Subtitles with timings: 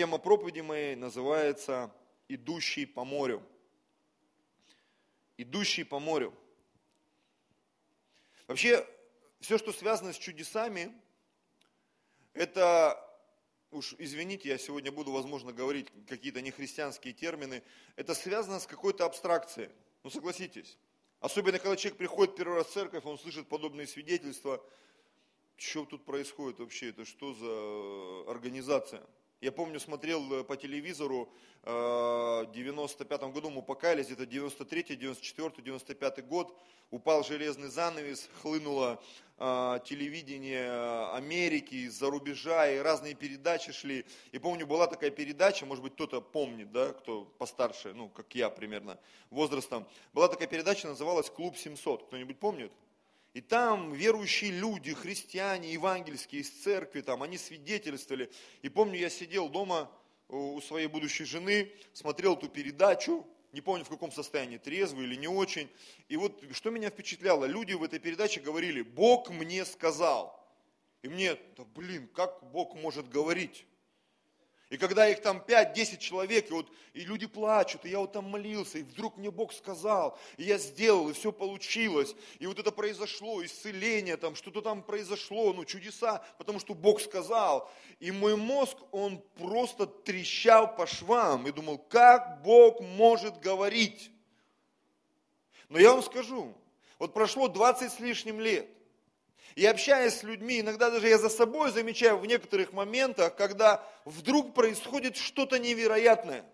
[0.00, 1.94] тема проповеди моей называется
[2.26, 3.46] «Идущий по морю».
[5.36, 6.34] «Идущий по морю».
[8.46, 8.86] Вообще,
[9.40, 10.98] все, что связано с чудесами,
[12.32, 12.98] это,
[13.70, 17.62] уж извините, я сегодня буду, возможно, говорить какие-то нехристианские термины,
[17.96, 19.68] это связано с какой-то абстракцией.
[20.02, 20.78] Ну, согласитесь.
[21.20, 24.64] Особенно, когда человек приходит первый раз в церковь, он слышит подобные свидетельства.
[25.58, 26.88] Что тут происходит вообще?
[26.88, 29.06] Это что за организация?
[29.40, 31.32] Я помню, смотрел э, по телевизору,
[31.62, 36.54] э, в 95 году мы покаялись, это 93 94 95 год,
[36.90, 39.02] упал железный занавес, хлынуло
[39.38, 40.70] э, телевидение
[41.14, 44.04] Америки, из-за рубежа, и разные передачи шли.
[44.32, 48.50] И помню, была такая передача, может быть, кто-то помнит, да, кто постарше, ну, как я
[48.50, 48.98] примерно,
[49.30, 49.88] возрастом.
[50.12, 52.08] Была такая передача, называлась «Клуб 700».
[52.08, 52.72] Кто-нибудь помнит?
[53.32, 58.30] И там верующие люди, христиане, евангельские из церкви, там они свидетельствовали.
[58.62, 59.90] И помню, я сидел дома
[60.28, 65.28] у своей будущей жены, смотрел эту передачу, не помню в каком состоянии, трезвый или не
[65.28, 65.68] очень.
[66.08, 70.36] И вот что меня впечатляло, люди в этой передаче говорили, Бог мне сказал.
[71.02, 73.64] И мне, да блин, как Бог может говорить?
[74.70, 78.30] И когда их там 5-10 человек, и, вот, и люди плачут, и я вот там
[78.30, 82.70] молился, и вдруг мне Бог сказал, и я сделал, и все получилось, и вот это
[82.70, 87.68] произошло, исцеление там, что-то там произошло, ну чудеса, потому что Бог сказал.
[87.98, 94.12] И мой мозг, он просто трещал по швам, и думал, как Бог может говорить?
[95.68, 96.54] Но я вам скажу,
[97.00, 98.68] вот прошло 20 с лишним лет,
[99.56, 104.54] и общаясь с людьми, иногда даже я за собой замечаю в некоторых моментах, когда вдруг
[104.54, 106.44] происходит что-то невероятное.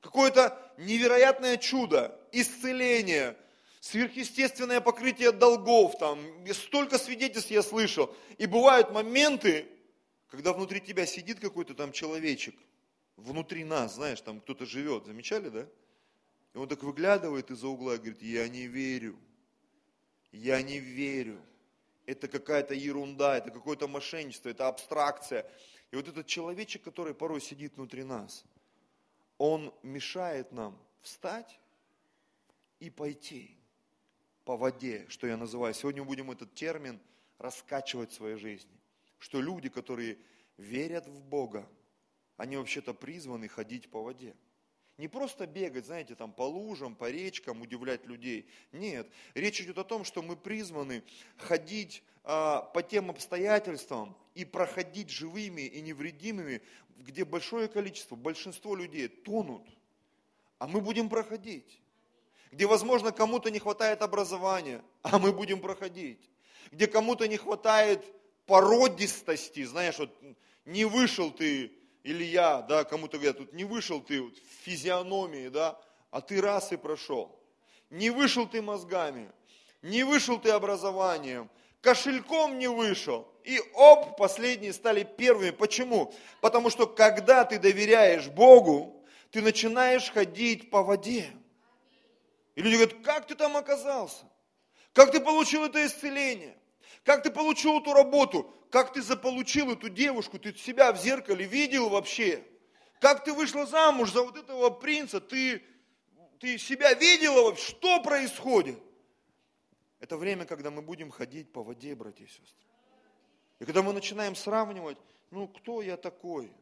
[0.00, 3.36] Какое-то невероятное чудо, исцеление,
[3.80, 6.20] сверхъестественное покрытие долгов, там,
[6.52, 8.14] столько свидетельств я слышал.
[8.38, 9.66] И бывают моменты,
[10.28, 12.54] когда внутри тебя сидит какой-то там человечек,
[13.16, 15.66] внутри нас, знаешь, там кто-то живет, замечали, да?
[16.54, 19.18] И он так выглядывает из-за угла и говорит, я не верю,
[20.30, 21.40] я не верю
[22.08, 25.46] это какая-то ерунда, это какое-то мошенничество, это абстракция.
[25.90, 28.46] И вот этот человечек, который порой сидит внутри нас,
[29.36, 31.60] он мешает нам встать
[32.80, 33.54] и пойти
[34.46, 35.74] по воде, что я называю.
[35.74, 36.98] Сегодня мы будем этот термин
[37.36, 38.80] раскачивать в своей жизни.
[39.18, 40.16] Что люди, которые
[40.56, 41.68] верят в Бога,
[42.38, 44.34] они вообще-то призваны ходить по воде.
[44.98, 48.48] Не просто бегать, знаете, там по лужам, по речкам, удивлять людей.
[48.72, 51.04] Нет, речь идет о том, что мы призваны
[51.36, 56.62] ходить а, по тем обстоятельствам и проходить живыми и невредимыми,
[56.98, 59.62] где большое количество, большинство людей тонут,
[60.58, 61.80] а мы будем проходить.
[62.50, 66.28] Где, возможно, кому-то не хватает образования, а мы будем проходить.
[66.72, 68.04] Где кому-то не хватает
[68.46, 70.10] породистости, знаешь, вот
[70.64, 71.72] не вышел ты
[72.08, 74.32] или я, да, кому-то говорят, тут не вышел ты в
[74.62, 75.78] физиономии, да,
[76.10, 77.38] а ты раз и прошел.
[77.90, 79.30] Не вышел ты мозгами,
[79.82, 81.50] не вышел ты образованием,
[81.82, 83.28] кошельком не вышел.
[83.44, 85.50] И оп, последние стали первыми.
[85.50, 86.14] Почему?
[86.40, 91.30] Потому что когда ты доверяешь Богу, ты начинаешь ходить по воде.
[92.54, 94.24] И люди говорят, как ты там оказался?
[94.94, 96.56] Как ты получил это исцеление?
[97.04, 98.52] Как ты получил эту работу?
[98.70, 100.38] Как ты заполучил эту девушку?
[100.38, 102.44] Ты себя в зеркале видел вообще?
[103.00, 105.20] Как ты вышла замуж за вот этого принца?
[105.20, 105.62] Ты,
[106.38, 107.70] ты себя видела вообще?
[107.70, 108.78] Что происходит?
[110.00, 112.66] Это время, когда мы будем ходить по воде, братья и сестры.
[113.58, 114.98] И когда мы начинаем сравнивать,
[115.30, 116.52] ну кто я такой?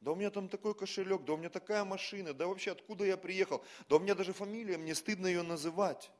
[0.00, 3.16] Да у меня там такой кошелек, да у меня такая машина, да вообще откуда я
[3.16, 3.64] приехал?
[3.88, 6.10] Да у меня даже фамилия, мне стыдно ее называть.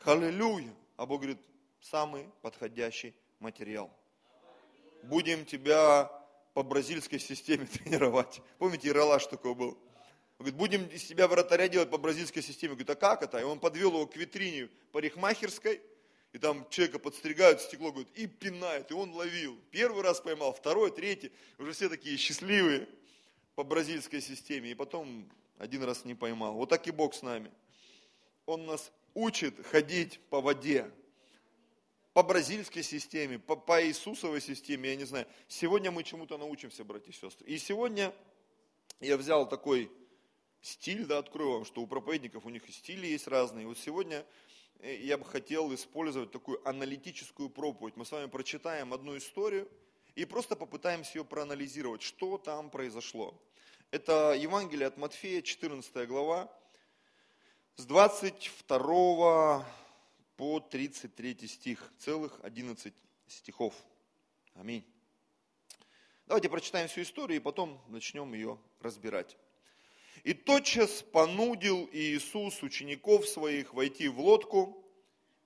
[0.00, 0.74] Аллилуйя.
[0.96, 1.38] А Бог говорит,
[1.80, 3.90] самый подходящий материал.
[5.02, 6.10] Будем тебя
[6.54, 8.42] по бразильской системе тренировать.
[8.58, 9.78] Помните, Иралаш такой был?
[10.38, 12.72] Он говорит, будем из тебя вратаря делать по бразильской системе.
[12.72, 13.38] Говорит, а как это?
[13.38, 15.82] И он подвел его к витрине парикмахерской,
[16.32, 19.58] и там человека подстригают, стекло, говорит, и пинает, и он ловил.
[19.70, 22.88] Первый раз поймал, второй, третий, уже все такие счастливые
[23.54, 24.70] по бразильской системе.
[24.70, 25.28] И потом
[25.58, 26.54] один раз не поймал.
[26.54, 27.50] Вот так и Бог с нами.
[28.46, 30.90] Он нас учит ходить по воде
[32.20, 35.26] по бразильской системе, по, по Иисусовой системе, я не знаю.
[35.48, 37.46] Сегодня мы чему-то научимся, братья и сестры.
[37.46, 38.12] И сегодня
[39.00, 39.90] я взял такой
[40.60, 43.66] стиль, да, открою вам, что у проповедников у них и стили есть разные.
[43.66, 44.26] Вот сегодня
[44.80, 47.96] э, я бы хотел использовать такую аналитическую проповедь.
[47.96, 49.66] Мы с вами прочитаем одну историю
[50.14, 53.34] и просто попытаемся ее проанализировать, что там произошло.
[53.92, 56.52] Это Евангелие от Матфея, 14 глава,
[57.76, 59.66] с 22
[60.40, 62.94] по 33 стих, целых 11
[63.26, 63.74] стихов.
[64.54, 64.86] Аминь.
[66.26, 69.36] Давайте прочитаем всю историю и потом начнем ее разбирать.
[70.24, 74.82] И тотчас понудил Иисус учеников своих войти в лодку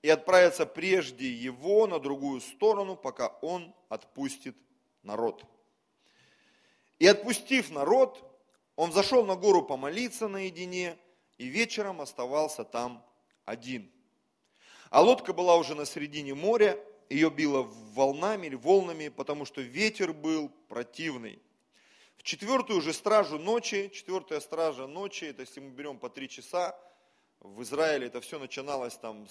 [0.01, 4.55] и отправиться прежде его на другую сторону, пока он отпустит
[5.03, 5.43] народ.
[6.99, 8.23] И отпустив народ,
[8.77, 10.97] он зашел на гору помолиться наедине,
[11.37, 13.05] и вечером оставался там
[13.43, 13.91] один.
[14.95, 20.13] А лодка была уже на середине моря, ее било волнами или волнами, потому что ветер
[20.13, 21.41] был противный.
[22.15, 26.79] В четвертую же стражу ночи, четвертая стража ночи, это если мы берем по три часа,
[27.41, 29.27] в Израиле это все начиналось там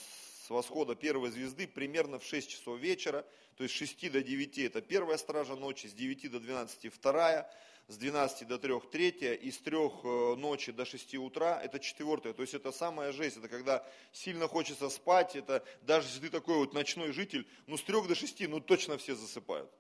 [0.47, 3.25] с восхода первой звезды, примерно в 6 часов вечера,
[3.57, 7.51] то есть с 6 до 9 это первая стража ночи, с 9 до 12 вторая,
[7.89, 12.33] с 12 до 3 третья, и с 3 э, ночи до 6 утра это четвертая.
[12.33, 16.57] То есть это самая жесть, это когда сильно хочется спать, это даже если ты такой
[16.57, 19.71] вот ночной житель, ну с 3 до 6, ну точно все засыпают.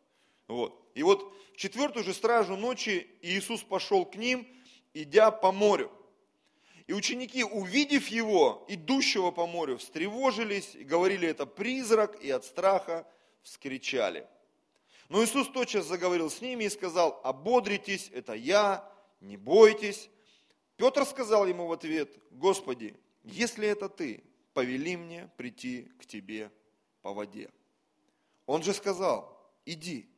[0.48, 0.78] Вот.
[0.94, 4.46] И вот в четвертую же стражу ночи Иисус пошел к ним,
[4.92, 5.90] идя по морю.
[6.86, 13.06] И ученики, увидев его, идущего по морю, встревожились и говорили, это призрак, и от страха
[13.42, 14.28] вскричали.
[15.08, 18.90] Но Иисус тотчас заговорил с ними и сказал, ободритесь, это я,
[19.20, 20.10] не бойтесь.
[20.76, 24.24] Петр сказал ему в ответ, Господи, если это ты,
[24.54, 26.50] повели мне прийти к тебе
[27.02, 27.50] по воде.
[28.46, 30.08] Он же сказал, иди.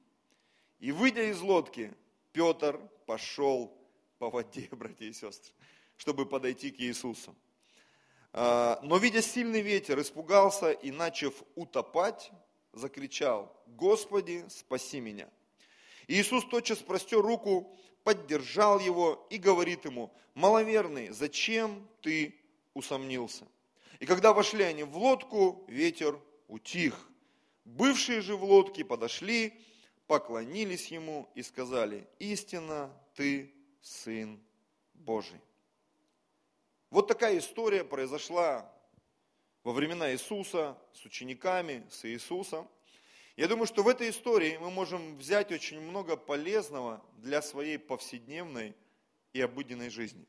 [0.78, 1.92] И выйдя из лодки,
[2.32, 3.76] Петр пошел
[4.18, 5.52] по воде, братья и сестры,
[5.96, 7.34] чтобы подойти к Иисусу.
[8.32, 12.30] А, но, видя сильный ветер, испугался и, начав утопать,
[12.76, 15.28] закричал, Господи, спаси меня.
[16.06, 22.38] Иисус тотчас простер руку, поддержал его и говорит ему, маловерный, зачем ты
[22.74, 23.44] усомнился?
[23.98, 27.08] И когда вошли они в лодку, ветер утих.
[27.64, 29.60] Бывшие же в лодке подошли,
[30.06, 34.40] поклонились ему и сказали, истинно ты Сын
[34.94, 35.40] Божий.
[36.90, 38.72] Вот такая история произошла
[39.66, 42.68] во времена Иисуса, с учениками, с Иисусом.
[43.36, 48.76] Я думаю, что в этой истории мы можем взять очень много полезного для своей повседневной
[49.32, 50.24] и обыденной жизни.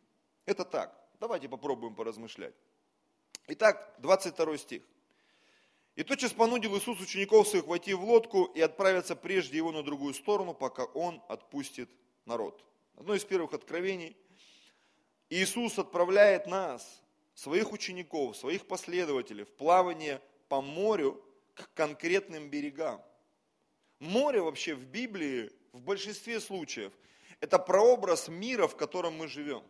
[0.48, 1.00] Это так.
[1.19, 2.56] Давайте попробуем поразмышлять.
[3.45, 4.81] Итак, 22 стих.
[5.95, 10.16] «И тотчас понудил Иисус учеников своих войти в лодку и отправиться прежде его на другую
[10.16, 11.92] сторону, пока он отпустит
[12.25, 12.66] народ».
[12.95, 14.18] Одно из первых откровений.
[15.30, 17.04] Иисус отправляет нас
[17.38, 20.19] своих учеников, своих последователей в плавание
[20.50, 21.24] по морю
[21.54, 23.00] к конкретным берегам.
[24.00, 26.92] Море вообще в Библии в большинстве случаев
[27.39, 29.63] это прообраз мира, в котором мы живем.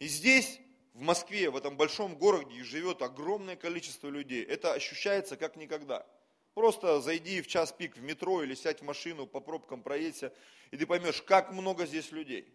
[0.00, 0.60] И здесь,
[0.92, 4.44] в Москве, в этом большом городе, живет огромное количество людей.
[4.44, 6.06] Это ощущается как никогда.
[6.52, 10.30] Просто зайди в час пик в метро или сядь в машину, по пробкам проедься,
[10.70, 12.52] и ты поймешь, как много здесь людей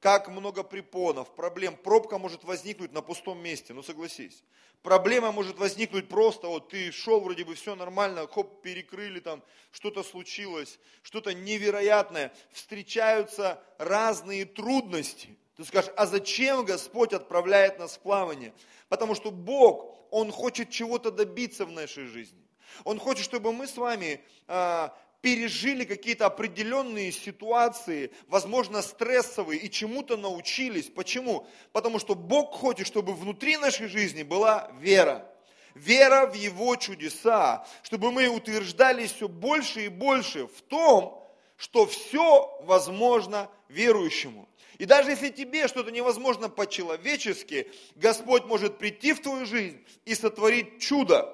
[0.00, 1.76] как много препонов, проблем.
[1.76, 4.44] Пробка может возникнуть на пустом месте, ну согласись.
[4.82, 9.42] Проблема может возникнуть просто, вот ты шел, вроде бы все нормально, хоп, перекрыли там,
[9.72, 12.32] что-то случилось, что-то невероятное.
[12.52, 15.36] Встречаются разные трудности.
[15.56, 18.54] Ты скажешь, а зачем Господь отправляет нас в плавание?
[18.88, 22.38] Потому что Бог, Он хочет чего-то добиться в нашей жизни.
[22.84, 30.16] Он хочет, чтобы мы с вами а, пережили какие-то определенные ситуации, возможно, стрессовые, и чему-то
[30.16, 30.86] научились.
[30.86, 31.46] Почему?
[31.72, 35.30] Потому что Бог хочет, чтобы внутри нашей жизни была вера.
[35.74, 42.56] Вера в Его чудеса, чтобы мы утверждались все больше и больше в том, что все
[42.62, 44.48] возможно верующему.
[44.78, 50.80] И даже если тебе что-то невозможно по-человечески, Господь может прийти в твою жизнь и сотворить
[50.80, 51.28] чудо.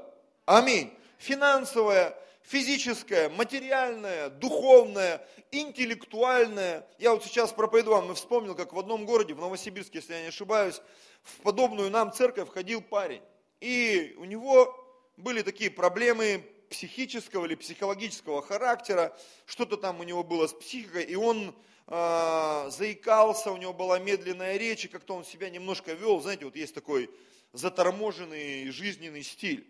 [0.47, 0.93] Аминь.
[1.19, 6.87] Финансовое, физическое, материальное, духовное, интеллектуальное.
[6.99, 10.23] Я вот сейчас проповедую вам и вспомнил, как в одном городе, в Новосибирске, если я
[10.23, 10.81] не ошибаюсь,
[11.23, 13.23] в подобную нам церковь входил парень.
[13.61, 14.79] И у него
[15.17, 21.15] были такие проблемы психического или психологического характера, что-то там у него было с психикой, и
[21.15, 21.55] он
[21.87, 26.57] э, заикался, у него была медленная речь, и как-то он себя немножко вел, знаете, вот
[26.57, 27.11] есть такой
[27.53, 29.67] заторможенный жизненный стиль.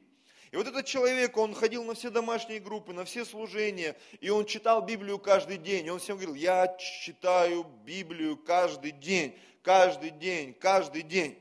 [0.55, 4.47] И вот этот человек, он ходил на все домашние группы, на все служения, и он
[4.47, 5.85] читал Библию каждый день.
[5.85, 11.37] И он всем говорил, я читаю Библию каждый день, каждый день, каждый день.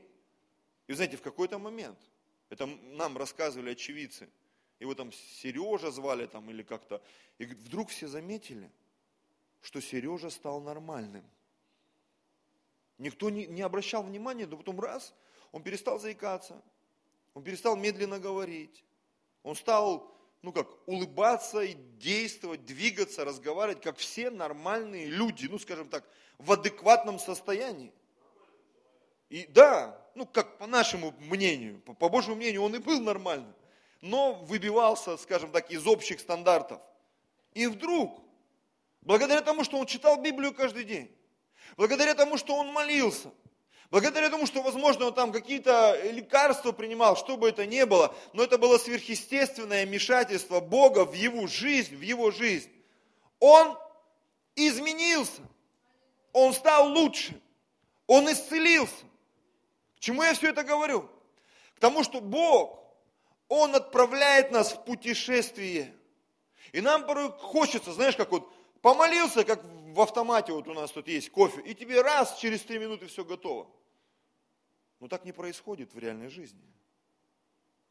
[0.87, 1.99] И знаете, в какой-то момент,
[2.49, 4.27] это нам рассказывали очевидцы,
[4.79, 6.99] его там Сережа звали там или как-то,
[7.37, 8.67] и вдруг все заметили,
[9.61, 11.23] что Сережа стал нормальным.
[12.97, 15.13] Никто не, не обращал внимания, но потом раз,
[15.51, 16.59] он перестал заикаться,
[17.35, 18.83] он перестал медленно говорить,
[19.43, 25.87] он стал ну как, улыбаться и действовать, двигаться, разговаривать, как все нормальные люди, ну скажем
[25.87, 26.03] так,
[26.37, 27.93] в адекватном состоянии.
[29.29, 33.53] И да, ну как по нашему мнению, по, по Божьему мнению, он и был нормальным,
[34.01, 36.81] но выбивался, скажем так, из общих стандартов.
[37.53, 38.21] И вдруг,
[39.01, 41.09] благодаря тому, что он читал Библию каждый день,
[41.77, 43.31] благодаря тому, что он молился,
[43.91, 48.43] благодаря тому, что, возможно, он там какие-то лекарства принимал, что бы это ни было, но
[48.43, 52.69] это было сверхъестественное вмешательство Бога в его жизнь, в его жизнь.
[53.39, 53.77] Он
[54.55, 55.41] изменился,
[56.31, 57.39] он стал лучше,
[58.07, 59.05] он исцелился.
[59.97, 61.09] К чему я все это говорю?
[61.75, 62.79] К тому, что Бог,
[63.47, 65.93] Он отправляет нас в путешествие.
[66.71, 71.07] И нам порой хочется, знаешь, как вот помолился, как в автомате вот у нас тут
[71.07, 73.69] есть кофе, и тебе раз, через три минуты все готово.
[74.99, 76.63] Но так не происходит в реальной жизни.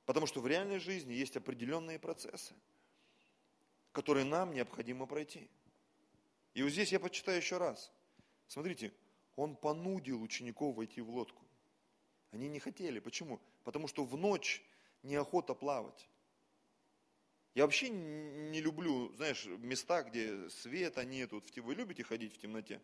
[0.04, 2.54] Потому что в реальной жизни есть определенные процессы,
[3.92, 5.48] которые нам необходимо пройти.
[6.54, 7.92] И вот здесь я почитаю еще раз.
[8.48, 8.92] Смотрите,
[9.36, 11.42] он понудил учеников войти в лодку.
[12.32, 12.98] Они не хотели.
[12.98, 13.40] Почему?
[13.62, 14.60] Потому что в ночь
[15.04, 16.08] неохота плавать.
[17.54, 21.32] Я вообще не люблю, знаешь, места, где света нет.
[21.32, 22.80] Вот вы любите ходить в темноте?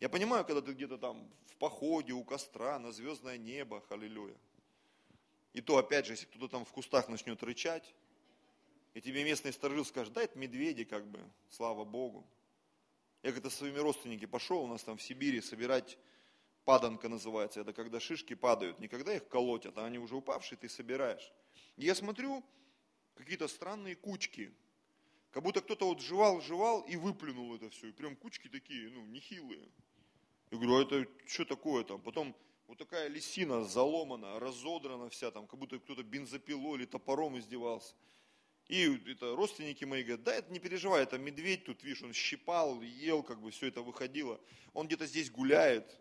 [0.00, 4.36] Я понимаю, когда ты где-то там в походе, у костра, на звездное небо, аллилуйя.
[5.52, 7.94] И то, опять же, если кто-то там в кустах начнет рычать,
[8.94, 11.20] и тебе местный сторожил скажет, да, это медведи, как бы,
[11.50, 12.26] слава Богу.
[13.22, 15.98] Я как-то своими родственниками пошел, у нас там в Сибири собирать
[16.64, 20.68] паданка называется, это когда шишки падают, не когда их колотят, а они уже упавшие, ты
[20.68, 21.32] собираешь.
[21.76, 22.44] И я смотрю,
[23.20, 24.52] какие-то странные кучки,
[25.30, 29.04] как будто кто-то вот жевал, жевал и выплюнул это все, и прям кучки такие, ну,
[29.06, 29.68] нехилые.
[30.50, 32.00] Я говорю, а это что такое там?
[32.00, 32.34] Потом
[32.66, 37.94] вот такая лисина заломана, разодрана вся, там, как будто кто-то бензопилой или топором издевался.
[38.68, 42.80] И это родственники мои говорят, да, это не переживай, это медведь тут, видишь, он щипал,
[42.82, 44.40] ел, как бы все это выходило.
[44.72, 45.98] Он где-то здесь гуляет.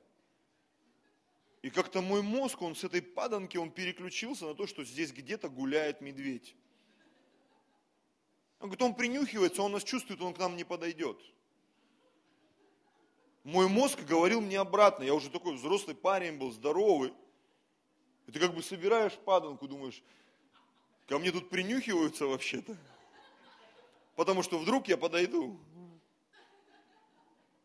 [1.63, 5.49] И как-то мой мозг, он с этой паданки, он переключился на то, что здесь где-то
[5.49, 6.55] гуляет медведь.
[8.59, 11.19] Он говорит, он принюхивается, он нас чувствует, он к нам не подойдет.
[13.43, 17.13] Мой мозг говорил мне обратно, я уже такой взрослый парень был, здоровый.
[18.27, 20.03] И ты как бы собираешь паданку, думаешь,
[21.09, 22.77] Ко мне тут принюхиваются вообще-то.
[24.15, 25.59] Потому что вдруг я подойду.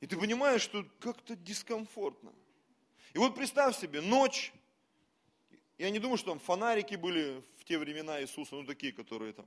[0.01, 2.33] И ты понимаешь, что как-то дискомфортно.
[3.13, 4.51] И вот представь себе, ночь.
[5.77, 9.47] Я не думаю, что там фонарики были в те времена Иисуса, ну такие, которые там.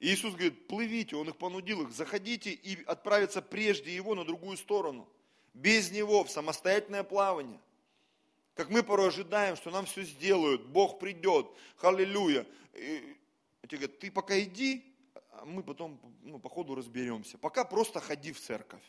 [0.00, 4.56] И Иисус говорит, плывите, Он их понудил их, заходите и отправиться прежде Его на другую
[4.56, 5.06] сторону.
[5.52, 7.60] Без Него, в самостоятельное плавание.
[8.54, 12.46] Как мы порой ожидаем, что нам все сделают, Бог придет, халилюя.
[12.74, 13.16] И
[13.68, 14.84] тебе говорят, ты пока иди,
[15.32, 17.36] а мы потом ну, по ходу разберемся.
[17.36, 18.82] Пока просто ходи в церковь.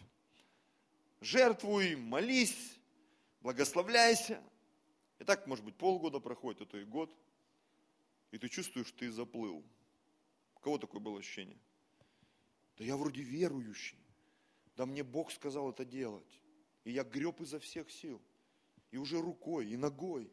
[1.20, 2.78] Жертвуй, молись,
[3.42, 4.42] благословляйся.
[5.20, 7.14] И так, может быть, полгода проходит, а то и год.
[8.32, 9.62] И ты чувствуешь, ты заплыл.
[10.62, 11.58] У кого такое было ощущение?
[12.78, 13.98] Да я вроде верующий.
[14.78, 16.40] Да мне Бог сказал это делать.
[16.84, 18.22] И я греб изо всех сил
[18.92, 20.30] и уже рукой, и ногой.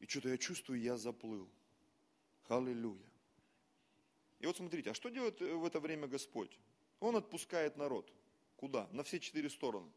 [0.00, 1.50] И что-то я чувствую, я заплыл.
[2.48, 3.10] Аллилуйя.
[4.40, 6.58] И вот смотрите, а что делает э, в это время Господь?
[7.00, 8.10] Он отпускает народ.
[8.56, 8.88] Куда?
[8.92, 9.90] На все четыре стороны.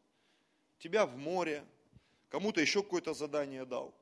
[0.80, 1.66] Тебя в море,
[2.28, 3.96] кому-то еще какое-то задание дал.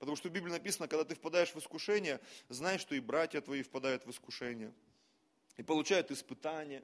[0.00, 3.62] Потому что в Библии написано, когда ты впадаешь в искушение, знай, что и братья твои
[3.62, 4.72] впадают в искушение.
[5.58, 6.82] И получают испытания.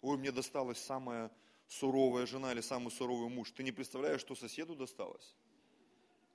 [0.00, 1.30] Ой, мне досталось самое
[1.66, 5.34] суровая жена или самый суровый муж, ты не представляешь, что соседу досталось.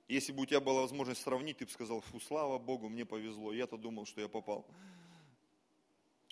[0.06, 3.52] Если бы у тебя была возможность сравнить, ты бы сказал, фу, слава Богу, мне повезло,
[3.52, 4.64] я-то думал, что я попал.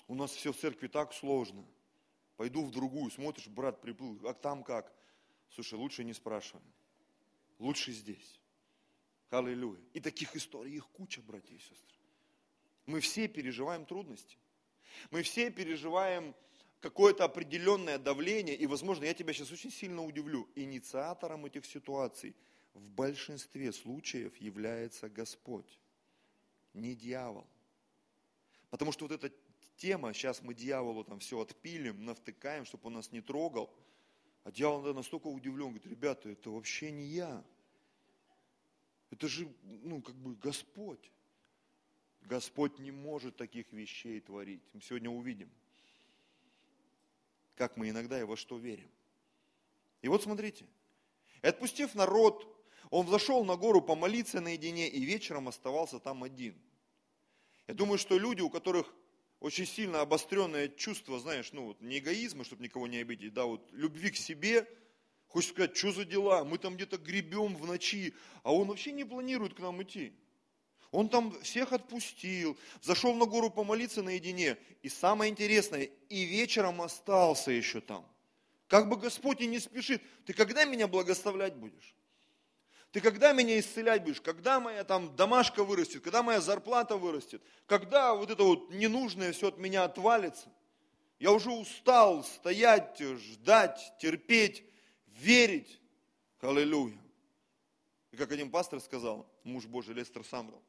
[0.07, 1.65] У нас все в церкви так сложно.
[2.37, 4.93] Пойду в другую, смотришь, брат приплыл, а там как?
[5.51, 6.63] Слушай, лучше не спрашивай.
[7.59, 8.42] Лучше здесь.
[9.33, 9.81] Аллилуйя.
[9.95, 11.97] И таких историй, их куча, братья и сестры.
[12.87, 14.37] Мы все переживаем трудности.
[15.11, 16.35] Мы все переживаем
[16.81, 22.35] какое-то определенное давление, и, возможно, я тебя сейчас очень сильно удивлю, инициатором этих ситуаций
[22.75, 25.79] в большинстве случаев является Господь,
[26.75, 27.47] не дьявол.
[28.71, 29.33] Потому что вот эта
[29.77, 33.73] тема, сейчас мы дьяволу там все отпилим, навтыкаем, чтобы он нас не трогал,
[34.45, 37.45] а дьявол да, настолько удивлен, говорит, ребята, это вообще не я.
[39.13, 41.13] Это же, ну, как бы Господь.
[42.23, 44.63] Господь не может таких вещей творить.
[44.73, 45.49] Мы сегодня увидим
[47.63, 48.91] как мы иногда и во что верим.
[50.01, 50.67] И вот смотрите,
[51.43, 52.45] отпустив народ,
[52.91, 56.61] он взошел на гору помолиться наедине и вечером оставался там один.
[57.69, 58.93] Я думаю, что люди, у которых
[59.39, 63.65] очень сильно обостренное чувство, знаешь, ну вот не эгоизма, чтобы никого не обидеть, да, вот
[63.73, 64.69] любви к себе,
[65.33, 69.05] хочешь сказать, что за дела, мы там где-то гребем в ночи, а он вообще не
[69.05, 70.13] планирует к нам идти.
[70.91, 74.59] Он там всех отпустил, зашел на гору помолиться наедине.
[74.83, 78.07] И самое интересное, и вечером остался еще там.
[78.69, 80.03] Как бы Господь и не спешит.
[80.27, 81.95] Ты когда меня благословлять будешь?
[82.91, 84.21] Ты когда меня исцелять будешь?
[84.21, 86.03] Когда моя там домашка вырастет?
[86.03, 87.43] Когда моя зарплата вырастет?
[87.65, 90.53] Когда вот это вот ненужное все от меня отвалится?
[91.19, 94.65] Я уже устал стоять, ждать, терпеть,
[95.19, 95.81] верить.
[96.41, 96.99] Аллилуйя.
[98.11, 100.63] И как один пастор сказал, муж Божий Лестер Самрал,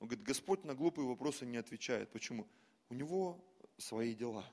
[0.00, 2.10] он говорит, Господь на глупые вопросы не отвечает.
[2.10, 2.46] Почему?
[2.90, 3.42] У него
[3.78, 4.44] свои дела.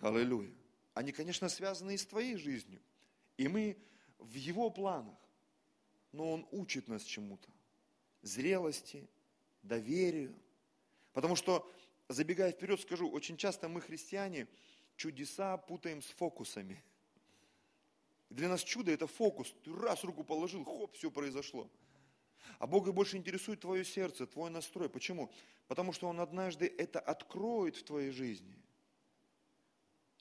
[0.00, 0.52] Аллилуйя.
[0.94, 2.80] Они, конечно, связаны и с твоей жизнью.
[3.36, 3.76] И мы
[4.18, 5.16] в его планах.
[6.12, 7.48] Но он учит нас чему-то.
[8.22, 9.08] Зрелости,
[9.62, 10.34] доверию.
[11.12, 11.70] Потому что,
[12.08, 14.48] забегая вперед, скажу, очень часто мы, христиане,
[14.96, 16.82] чудеса путаем с фокусами.
[18.30, 19.54] Для нас чудо это фокус.
[19.64, 21.68] Ты раз руку положил, хоп, все произошло.
[22.58, 24.88] А Бога больше интересует твое сердце, твой настрой.
[24.88, 25.30] Почему?
[25.66, 28.54] Потому что Он однажды это откроет в твоей жизни.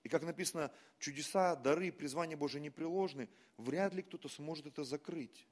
[0.04, 5.46] И как написано, чудеса, дары, призвания Божие непреложны, вряд ли кто-то сможет это закрыть.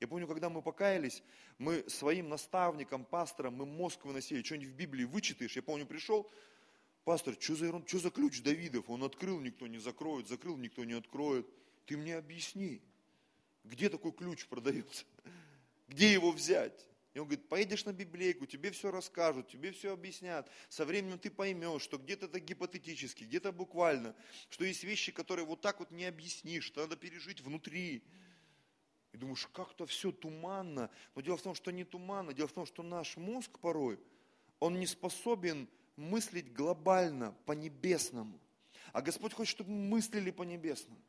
[0.00, 1.22] Я помню, когда мы покаялись,
[1.58, 5.54] мы своим наставникам, пасторам, мы мозг выносили, что-нибудь в Библии вычитаешь.
[5.54, 6.28] Я помню, пришел,
[7.04, 8.88] пастор, что за, что за ключ Давидов?
[8.88, 11.46] Он открыл, никто не закроет, закрыл, никто не откроет.
[11.86, 12.82] Ты мне объясни,
[13.64, 15.04] где такой ключ продается?
[15.88, 16.86] Где его взять?
[17.12, 20.48] И он говорит, поедешь на библейку, тебе все расскажут, тебе все объяснят.
[20.68, 24.14] Со временем ты поймешь, что где-то это гипотетически, где-то буквально,
[24.48, 28.04] что есть вещи, которые вот так вот не объяснишь, что надо пережить внутри.
[29.12, 30.88] И думаешь, как-то все туманно.
[31.16, 33.98] Но дело в том, что не туманно, дело в том, что наш мозг порой,
[34.60, 38.38] он не способен мыслить глобально, по-небесному.
[38.92, 41.00] А Господь хочет, чтобы мы мыслили по-небесному.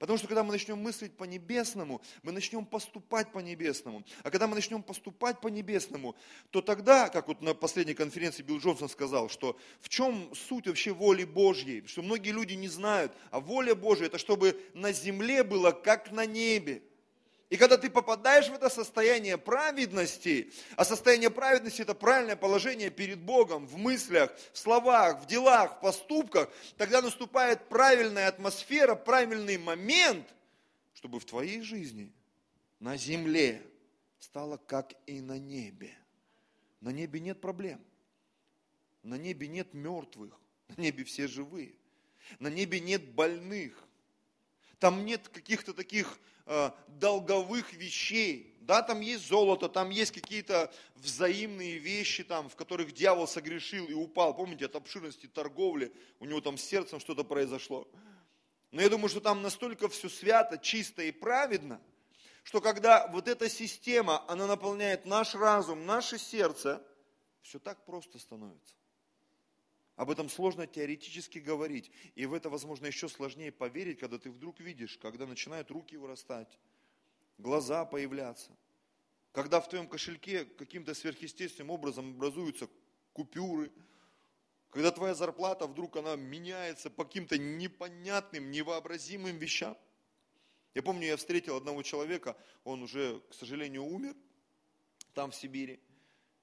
[0.00, 4.02] Потому что когда мы начнем мыслить по-небесному, мы начнем поступать по-небесному.
[4.22, 6.16] А когда мы начнем поступать по-небесному,
[6.48, 10.92] то тогда, как вот на последней конференции Билл Джонсон сказал, что в чем суть вообще
[10.92, 15.70] воли Божьей, что многие люди не знают, а воля Божья это чтобы на земле было
[15.70, 16.82] как на небе.
[17.50, 23.18] И когда ты попадаешь в это состояние праведности, а состояние праведности это правильное положение перед
[23.18, 30.32] Богом в мыслях, в словах, в делах, в поступках, тогда наступает правильная атмосфера, правильный момент,
[30.94, 32.12] чтобы в твоей жизни
[32.78, 33.60] на земле
[34.20, 35.92] стало как и на небе.
[36.80, 37.80] На небе нет проблем.
[39.02, 40.38] На небе нет мертвых.
[40.68, 41.74] На небе все живые.
[42.38, 43.82] На небе нет больных.
[44.80, 46.18] Там нет каких-то таких
[46.52, 48.56] Э, долговых вещей.
[48.62, 53.92] Да, там есть золото, там есть какие-то взаимные вещи, там, в которых дьявол согрешил и
[53.92, 54.34] упал.
[54.34, 57.86] Помните, от обширности торговли, у него там с сердцем что-то произошло.
[58.72, 61.80] Но я думаю, что там настолько все свято, чисто и праведно,
[62.42, 66.82] что когда вот эта система, она наполняет наш разум, наше сердце,
[67.42, 68.74] все так просто становится.
[70.00, 71.90] Об этом сложно теоретически говорить.
[72.14, 76.58] И в это, возможно, еще сложнее поверить, когда ты вдруг видишь, когда начинают руки вырастать,
[77.36, 78.50] глаза появляться.
[79.32, 82.70] Когда в твоем кошельке каким-то сверхъестественным образом образуются
[83.12, 83.70] купюры,
[84.70, 89.76] когда твоя зарплата вдруг она меняется по каким-то непонятным, невообразимым вещам.
[90.72, 94.16] Я помню, я встретил одного человека, он уже, к сожалению, умер
[95.12, 95.78] там в Сибири.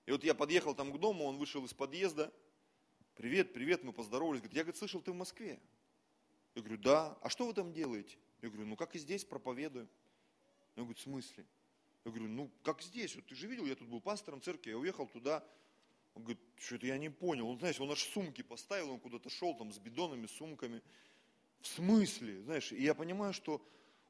[0.05, 2.31] И вот я подъехал там к дому, он вышел из подъезда,
[3.17, 4.41] привет, привет, мы поздоровались.
[4.41, 5.59] Говорит, я говорит, слышал, ты в Москве.
[6.55, 8.15] Я говорю, да, а что вы там делаете?
[8.41, 9.87] Я говорю, ну как и здесь, проповедую.
[10.75, 11.45] Он говорит, в смысле?
[12.05, 14.77] Я говорю, ну как здесь, вот ты же видел, я тут был пастором церкви, я
[14.77, 15.43] уехал туда.
[16.13, 17.49] Он говорит, что-то я не понял.
[17.49, 20.81] Он, знаешь, он аж сумки поставил, он куда-то шел там с бидонами, сумками.
[21.61, 22.41] В смысле?
[22.43, 23.61] Знаешь, и я понимаю, что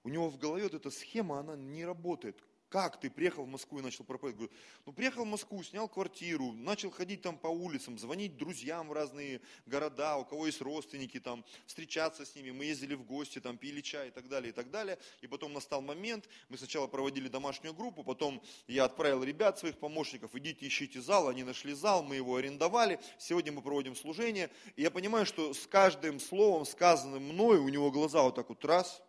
[0.03, 3.79] у него в голове вот эта схема, она не работает как ты приехал в Москву
[3.79, 4.49] и начал проповедовать?
[4.49, 8.93] Говорю, ну приехал в Москву, снял квартиру, начал ходить там по улицам, звонить друзьям в
[8.93, 12.51] разные города, у кого есть родственники там, встречаться с ними.
[12.51, 14.97] Мы ездили в гости, там пили чай и так далее, и так далее.
[15.21, 20.35] И потом настал момент, мы сначала проводили домашнюю группу, потом я отправил ребят, своих помощников,
[20.35, 22.99] идите ищите зал, они нашли зал, мы его арендовали.
[23.17, 24.49] Сегодня мы проводим служение.
[24.75, 28.63] И я понимаю, что с каждым словом, сказанным мной, у него глаза вот так вот
[28.65, 29.01] раз.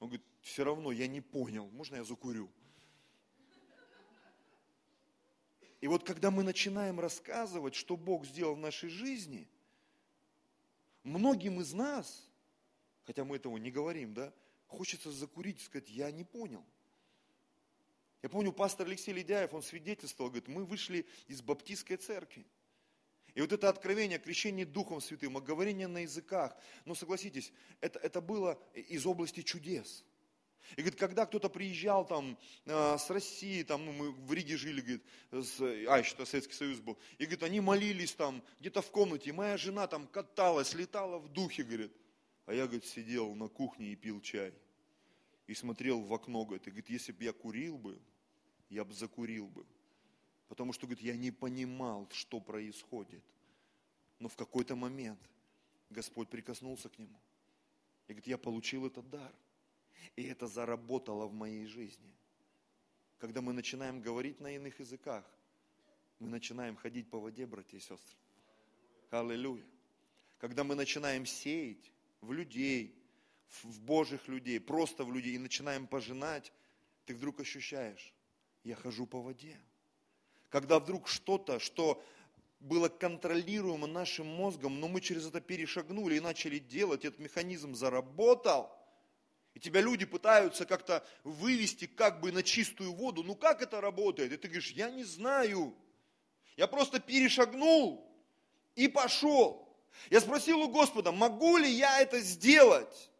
[0.00, 2.50] Он говорит, все равно я не понял, можно я закурю?
[5.80, 9.48] И вот когда мы начинаем рассказывать, что Бог сделал в нашей жизни,
[11.04, 12.28] многим из нас,
[13.06, 14.32] хотя мы этого не говорим, да,
[14.66, 16.64] хочется закурить и сказать, я не понял.
[18.22, 22.44] Я помню, пастор Алексей Ледяев, он свидетельствовал, говорит, мы вышли из баптистской церкви.
[23.34, 28.20] И вот это откровение, крещение Духом Святым, о говорении на языках, ну согласитесь, это, это
[28.20, 30.04] было из области чудес.
[30.76, 32.36] И говорит, когда кто-то приезжал там
[32.66, 36.80] э, с России, там ну, мы в Риге жили, говорит, с, а еще Советский Союз
[36.80, 41.18] был, и говорит, они молились там где-то в комнате, и моя жена там каталась, летала
[41.18, 41.92] в духе, говорит,
[42.46, 44.52] а я, говорит, сидел на кухне и пил чай.
[45.46, 47.98] И смотрел в окно, говорит, и говорит, если бы я курил бы,
[48.68, 49.66] я бы закурил бы.
[50.48, 53.22] Потому что, говорит, я не понимал, что происходит.
[54.18, 55.20] Но в какой-то момент
[55.90, 57.18] Господь прикоснулся к нему.
[58.08, 59.32] И говорит, я получил этот дар.
[60.16, 62.14] И это заработало в моей жизни.
[63.18, 65.24] Когда мы начинаем говорить на иных языках,
[66.18, 68.16] мы начинаем ходить по воде, братья и сестры.
[69.10, 69.64] Аллилуйя.
[70.38, 72.94] Когда мы начинаем сеять в людей,
[73.62, 76.52] в Божьих людей, просто в людей, и начинаем пожинать,
[77.06, 78.14] ты вдруг ощущаешь,
[78.64, 79.58] я хожу по воде.
[80.50, 82.02] Когда вдруг что-то, что
[82.60, 88.70] было контролируемо нашим мозгом, но мы через это перешагнули и начали делать, этот механизм заработал,
[89.54, 93.22] и тебя люди пытаются как-то вывести как бы на чистую воду.
[93.22, 94.32] Ну как это работает?
[94.32, 95.74] И ты говоришь, я не знаю.
[96.56, 98.08] Я просто перешагнул
[98.74, 99.76] и пошел.
[100.10, 103.10] Я спросил у Господа, могу ли я это сделать?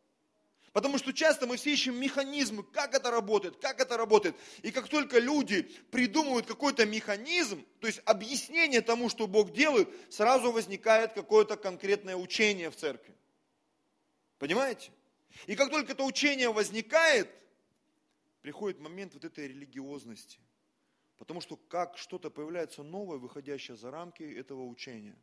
[0.79, 4.37] Потому что часто мы все ищем механизмы, как это работает, как это работает.
[4.63, 10.53] И как только люди придумывают какой-то механизм, то есть объяснение тому, что Бог делает, сразу
[10.53, 13.13] возникает какое-то конкретное учение в церкви.
[14.39, 14.93] Понимаете?
[15.49, 17.29] И как только это учение возникает,
[18.43, 20.39] приходит момент вот этой религиозности.
[21.17, 25.19] Потому что как что-то появляется новое, выходящее за рамки этого учения,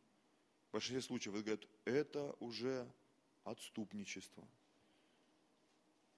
[0.67, 2.91] в большинстве случаев говорят, это уже
[3.45, 4.45] отступничество.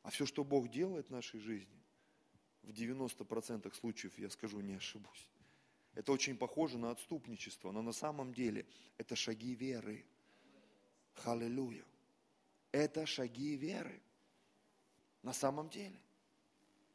[0.07, 1.83] А все, что Бог делает в нашей жизни,
[2.63, 5.27] в 90% случаев, я скажу, не ошибусь.
[5.95, 8.65] Это очень похоже на отступничество, но на самом деле
[8.97, 10.05] это шаги веры.
[11.15, 11.83] Халилуя.
[12.71, 14.01] Это шаги веры.
[15.23, 15.99] На самом деле.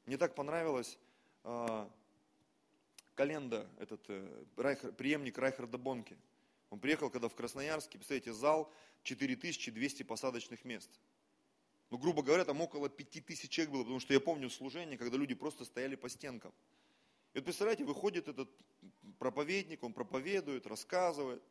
[0.07, 0.99] Мне так понравилось
[1.45, 1.89] э,
[3.15, 6.17] Календа, этот э, Райхер, преемник Райхарда Бонки.
[6.71, 8.73] Он приехал, когда в Красноярске, представляете, зал
[9.03, 10.91] 4200 посадочных мест–
[11.93, 15.19] ну, грубо говоря, там около пяти тысяч человек было, потому что я помню служение, когда
[15.19, 16.51] люди просто стояли по стенкам.
[17.35, 18.49] И вот представляете, выходит этот
[19.19, 21.43] проповедник, он проповедует, рассказывает.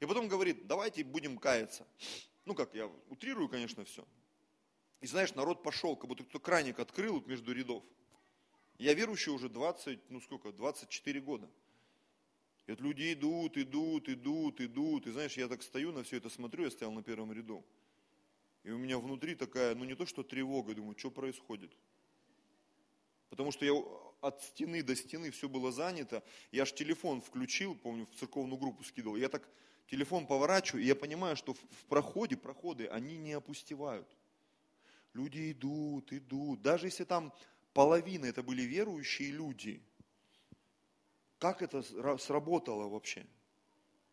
[0.00, 1.86] И потом говорит, давайте будем каяться.
[2.46, 4.04] Ну как, я утрирую, конечно, все.
[5.02, 7.84] И знаешь, народ пошел, как будто кто краник открыл вот между рядов.
[8.78, 11.48] Я верующий уже 20, ну сколько, 24 года.
[12.66, 15.06] И вот люди идут, идут, идут, идут.
[15.06, 17.64] И знаешь, я так стою на все это смотрю, я стоял на первом ряду.
[18.66, 21.70] И у меня внутри такая, ну не то что тревога, думаю, что происходит.
[23.30, 23.72] Потому что я
[24.20, 26.24] от стены до стены все было занято.
[26.50, 29.14] Я аж телефон включил, помню, в церковную группу скидывал.
[29.14, 29.48] Я так
[29.86, 34.08] телефон поворачиваю, и я понимаю, что в проходе, проходы, они не опустевают.
[35.12, 36.60] Люди идут, идут.
[36.60, 37.32] Даже если там
[37.72, 39.80] половина это были верующие люди,
[41.38, 41.84] как это
[42.18, 43.28] сработало вообще?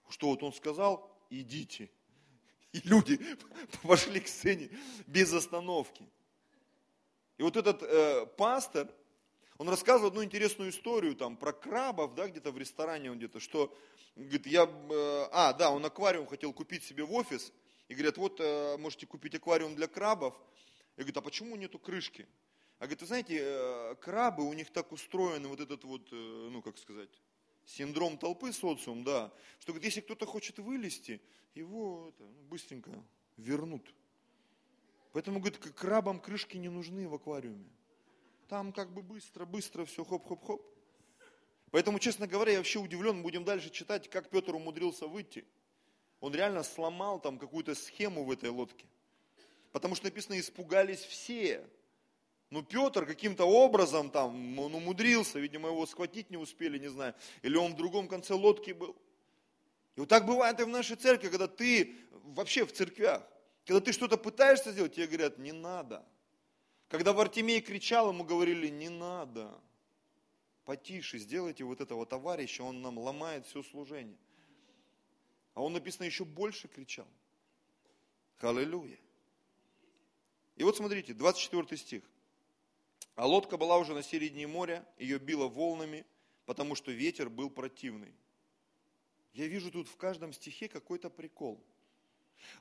[0.10, 1.89] Что вот он сказал, идите.
[2.73, 3.19] И люди
[3.83, 4.69] пошли к сцене
[5.07, 6.07] без остановки.
[7.38, 8.89] И вот этот э, пастор,
[9.57, 13.75] он рассказывал одну интересную историю там про крабов, да, где-то в ресторане он где-то, что,
[14.15, 17.51] говорит, я, э, а, да, он аквариум хотел купить себе в офис,
[17.88, 20.33] и говорят, вот, э, можете купить аквариум для крабов.
[20.95, 22.27] И говорит, а почему нету крышки?
[22.79, 26.15] А говорит, вы знаете, э, крабы, у них так устроены вот этот вот, э,
[26.51, 27.09] ну, как сказать,
[27.65, 31.21] синдром толпы, социум, да, что говорит, если кто-то хочет вылезти,
[31.56, 32.91] его это, ну, быстренько
[33.38, 33.93] вернут.
[35.12, 37.69] Поэтому, говорит, крабам крышки не нужны в аквариуме.
[38.47, 40.62] Там как бы быстро-быстро все хоп-хоп-хоп.
[41.71, 45.45] Поэтому, честно говоря, я вообще удивлен, будем дальше читать, как Петр умудрился выйти.
[46.19, 48.86] Он реально сломал там какую-то схему в этой лодке.
[49.71, 51.67] Потому что написано, испугались все.
[52.54, 57.16] Ну, Петр каким-то образом там, он умудрился, видимо, его схватить не успели, не знаю.
[57.42, 58.96] Или он в другом конце лодки был.
[59.96, 63.28] И вот так бывает и в нашей церкви, когда ты, вообще в церквях,
[63.66, 66.06] когда ты что-то пытаешься сделать, тебе говорят, не надо.
[66.89, 69.60] Когда в Артемии кричал, ему говорили, не надо.
[70.63, 74.20] Потише, сделайте вот этого товарища, он нам ломает все служение.
[75.56, 77.08] А он, написано, еще больше кричал.
[78.42, 79.00] Аллилуйя.
[80.56, 82.04] И вот смотрите, 24 стих.
[83.15, 86.06] А лодка была уже на середине моря, ее било волнами,
[86.45, 88.13] потому что ветер был противный.
[89.34, 91.63] Я вижу тут в каждом стихе какой-то прикол.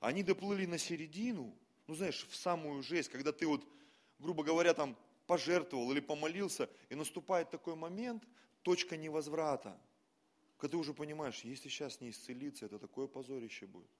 [0.00, 1.54] Они доплыли на середину,
[1.86, 3.66] ну знаешь, в самую жесть, когда ты вот,
[4.18, 8.22] грубо говоря, там пожертвовал или помолился, и наступает такой момент,
[8.62, 9.78] точка невозврата,
[10.58, 13.90] когда ты уже понимаешь, если сейчас не исцелиться, это такое позорище будет.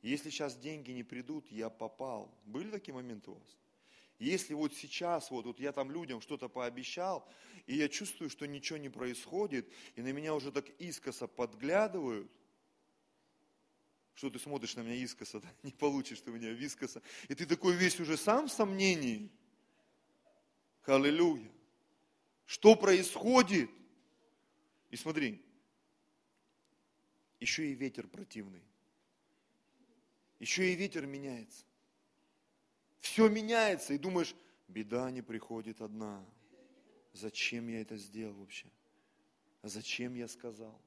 [0.00, 2.34] Если сейчас деньги не придут, я попал.
[2.46, 3.56] Были такие моменты у вас?
[4.18, 7.28] Если вот сейчас, вот, вот я там людям что-то пообещал,
[7.66, 12.30] и я чувствую, что ничего не происходит, и на меня уже так искоса подглядывают,
[14.14, 15.52] что ты смотришь на меня искоса, да?
[15.62, 19.30] не получишь ты меня вискоса, и ты такой весь уже сам в сомнении.
[20.86, 21.50] Аллилуйя.
[22.46, 23.70] Что происходит?
[24.90, 25.42] И смотри,
[27.40, 28.62] еще и ветер противный.
[30.38, 31.64] Еще и ветер меняется.
[33.04, 34.34] Все меняется, и думаешь,
[34.66, 36.24] беда не приходит одна.
[37.12, 38.66] Зачем я это сделал вообще?
[39.62, 40.80] Зачем я сказал?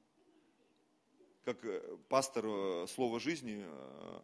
[1.44, 4.20] Как э, пастор э, Слова жизни э,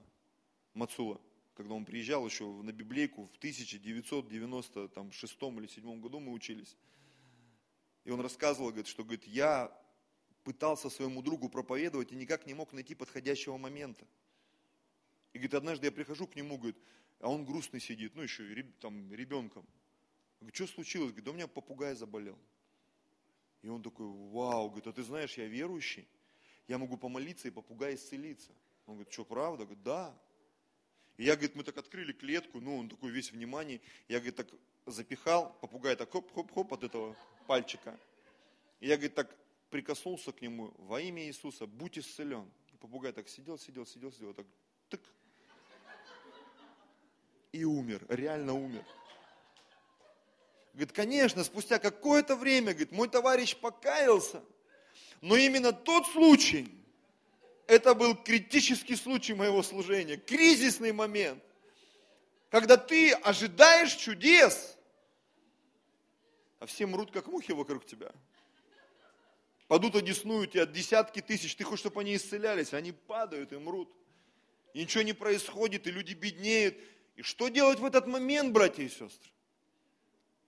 [0.75, 1.21] Мацула,
[1.55, 6.77] когда он приезжал еще на библейку в 1996 или 1997 году мы учились.
[8.03, 9.73] И он рассказывал, говорит, что говорит, я
[10.43, 14.05] пытался своему другу проповедовать и никак не мог найти подходящего момента.
[15.33, 16.77] И говорит, однажды я прихожу к нему, говорит,
[17.25, 19.67] а он грустный сидит, ну еще там ребенком.
[20.41, 21.09] Говорю, что случилось?
[21.09, 22.39] Говорит, да у меня попугай заболел.
[23.63, 26.07] И он такой, вау, говорит, а ты знаешь, я верующий,
[26.69, 28.53] я могу помолиться и попугай исцелиться.
[28.85, 29.65] Он говорит, что, правда?
[29.65, 30.15] Говорит, да.
[31.17, 33.81] И я, говорит, мы так открыли клетку, ну, он такой весь внимание.
[34.07, 34.49] Я, говорит, так
[34.85, 37.99] запихал, попугай так хоп-хоп-хоп от этого пальчика.
[38.81, 39.35] И я, говорит, так
[39.71, 42.53] прикоснулся к нему, во имя Иисуса, будь исцелен.
[42.75, 44.47] И попугай так сидел, сидел, сидел, сидел, так
[44.91, 45.01] тык,
[47.55, 48.85] и умер, реально умер.
[50.73, 54.43] Говорит, конечно, спустя какое-то время, говорит, мой товарищ покаялся,
[55.21, 56.69] но именно тот случай,
[57.69, 61.41] это был критический случай моего служения, кризисный момент,
[62.51, 64.77] когда ты ожидаешь чудес,
[66.59, 68.11] а все мрут, как мухи вокруг тебя.
[69.69, 73.95] Падут одесную тебя десятки тысяч, ты хочешь, чтобы они исцелялись, они падают и мрут.
[74.73, 76.77] И ничего не происходит, и люди беднеют,
[77.15, 79.31] и что делать в этот момент, братья и сестры?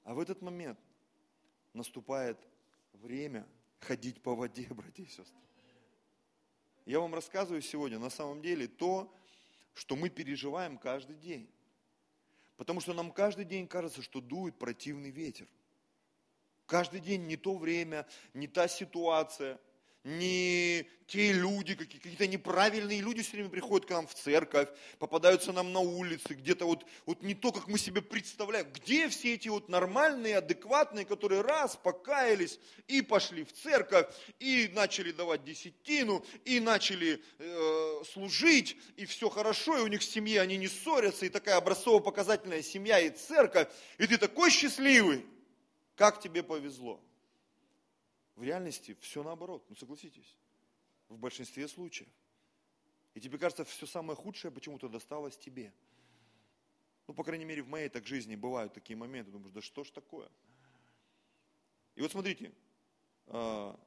[0.04, 0.78] А в этот момент
[1.72, 2.38] наступает
[2.94, 3.46] время
[3.80, 5.40] ходить по воде, братья и сестры.
[6.84, 9.12] Я вам рассказываю сегодня на самом деле то,
[9.74, 11.50] что мы переживаем каждый день.
[12.56, 15.46] Потому что нам каждый день кажется, что дует противный ветер.
[16.66, 19.60] Каждый день не то время, не та ситуация–
[20.06, 24.68] не те люди, какие-то неправильные люди все время приходят к нам в церковь,
[25.00, 28.70] попадаются нам на улице, где-то вот, вот не то, как мы себе представляем.
[28.72, 34.06] Где все эти вот нормальные, адекватные, которые раз покаялись и пошли в церковь,
[34.38, 40.04] и начали давать десятину, и начали э, служить, и все хорошо, и у них в
[40.04, 45.26] семье они не ссорятся, и такая образцово-показательная семья и церковь, и ты такой счастливый,
[45.96, 47.00] как тебе повезло.
[48.36, 50.36] В реальности все наоборот, ну согласитесь,
[51.08, 52.08] в большинстве случаев.
[53.14, 55.72] И тебе кажется, все самое худшее почему-то досталось тебе.
[57.06, 59.90] Ну, по крайней мере, в моей так жизни бывают такие моменты, думаешь, да что ж
[59.90, 60.28] такое?
[61.94, 62.52] И вот смотрите,
[63.28, 63.78] а,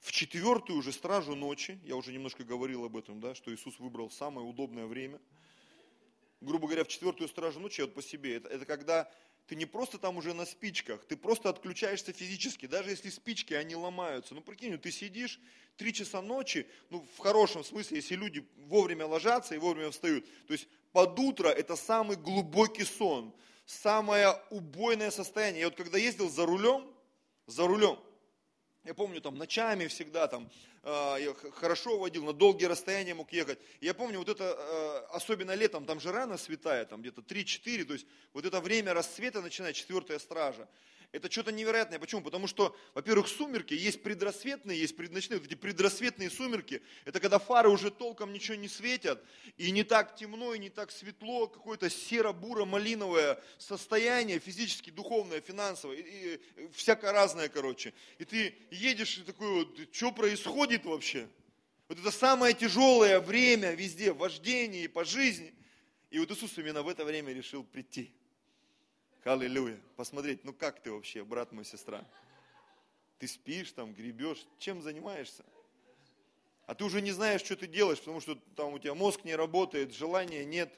[0.00, 4.10] в четвертую уже стражу ночи, я уже немножко говорил об этом, да, что Иисус выбрал
[4.10, 5.18] самое удобное время.
[6.42, 9.10] Грубо говоря, в четвертую стражу ночи, вот по себе, это, это когда
[9.50, 13.74] ты не просто там уже на спичках, ты просто отключаешься физически, даже если спички, они
[13.74, 14.32] ломаются.
[14.32, 15.40] Ну, прикинь, ты сидишь
[15.76, 20.24] три часа ночи, ну, в хорошем смысле, если люди вовремя ложатся и вовремя встают.
[20.46, 23.34] То есть под утро это самый глубокий сон,
[23.66, 25.62] самое убойное состояние.
[25.62, 26.86] Я вот когда ездил за рулем,
[27.48, 27.98] за рулем,
[28.84, 30.48] я помню, там ночами всегда там
[30.82, 33.58] я хорошо водил, на долгие расстояния мог ехать.
[33.80, 37.92] Я помню, вот это, э, особенно летом, там же рано светает, там где-то 3-4, то
[37.92, 40.68] есть вот это время рассвета начинает четвертая стража.
[41.12, 41.98] Это что-то невероятное.
[41.98, 42.22] Почему?
[42.22, 45.38] Потому что, во-первых, сумерки, есть предрассветные, есть предночные.
[45.40, 49.20] Вот эти предрассветные сумерки, это когда фары уже толком ничего не светят,
[49.56, 56.34] и не так темно, и не так светло, какое-то серо-буро-малиновое состояние, физически, духовное, финансовое, и,
[56.34, 57.92] и, всякое разное, короче.
[58.18, 61.28] И ты едешь и такой вот, что происходит вообще?
[61.88, 65.52] Вот это самое тяжелое время везде, в вождении, по жизни.
[66.10, 68.12] И вот Иисус именно в это время решил прийти.
[69.24, 69.78] Аллилуйя.
[69.96, 72.04] Посмотреть, ну как ты вообще, брат мой, сестра?
[73.18, 75.44] Ты спишь там, гребешь, чем занимаешься?
[76.66, 79.34] А ты уже не знаешь, что ты делаешь, потому что там у тебя мозг не
[79.34, 80.72] работает, желания нет,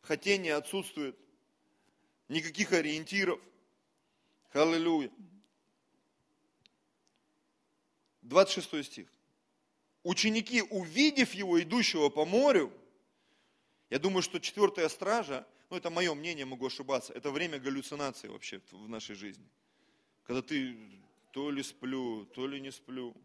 [0.00, 1.18] хотения отсутствует,
[2.28, 3.40] никаких ориентиров.
[4.52, 5.10] Аллилуйя.
[8.22, 9.08] 26 стих.
[10.06, 12.72] Ученики, увидев его, идущего по морю,
[13.90, 18.60] я думаю, что четвертая стража ну это мое мнение, могу ошибаться, это время галлюцинации вообще
[18.70, 19.46] в нашей жизни.
[20.22, 20.76] Когда ты
[21.32, 23.16] то ли сплю, то ли не сплю,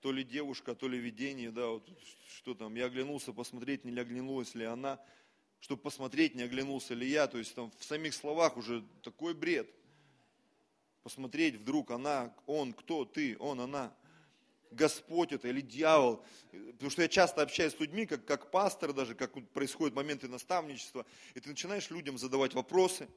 [0.00, 1.88] то ли девушка, то ли видение, да, вот
[2.36, 5.00] что там, я оглянулся посмотреть, не оглянулась ли она,
[5.60, 9.72] чтобы посмотреть, не оглянулся ли я, то есть там в самих словах уже такой бред.
[11.02, 13.94] Посмотреть вдруг она, он, кто ты, он, она.
[14.74, 16.24] Господь это или дьявол.
[16.50, 21.06] Потому что я часто общаюсь с людьми, как, как пастор даже, как происходят моменты наставничества,
[21.34, 23.08] и ты начинаешь людям задавать вопросы.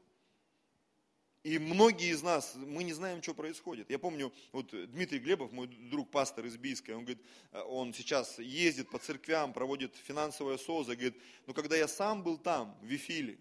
[1.43, 3.89] И многие из нас, мы не знаем, что происходит.
[3.89, 7.23] Я помню, вот Дмитрий Глебов, мой друг, пастор из Бийска, он говорит,
[7.67, 11.15] он сейчас ездит по церквям, проводит финансовое СОЗа, говорит,
[11.45, 13.37] но когда я сам был там, в Вифиле,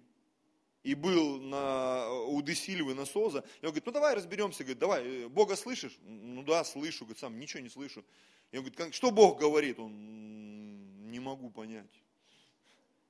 [0.87, 5.05] и был на, у Десильвы на Соза, и он говорит, ну давай разберемся, говорит, давай,
[5.05, 5.99] э, Бога слышишь?
[6.03, 8.05] Ну да, слышу, говорит, сам ничего не слышу.
[8.53, 9.81] И он говорит, что Бог говорит?
[9.81, 11.91] Он, не могу понять.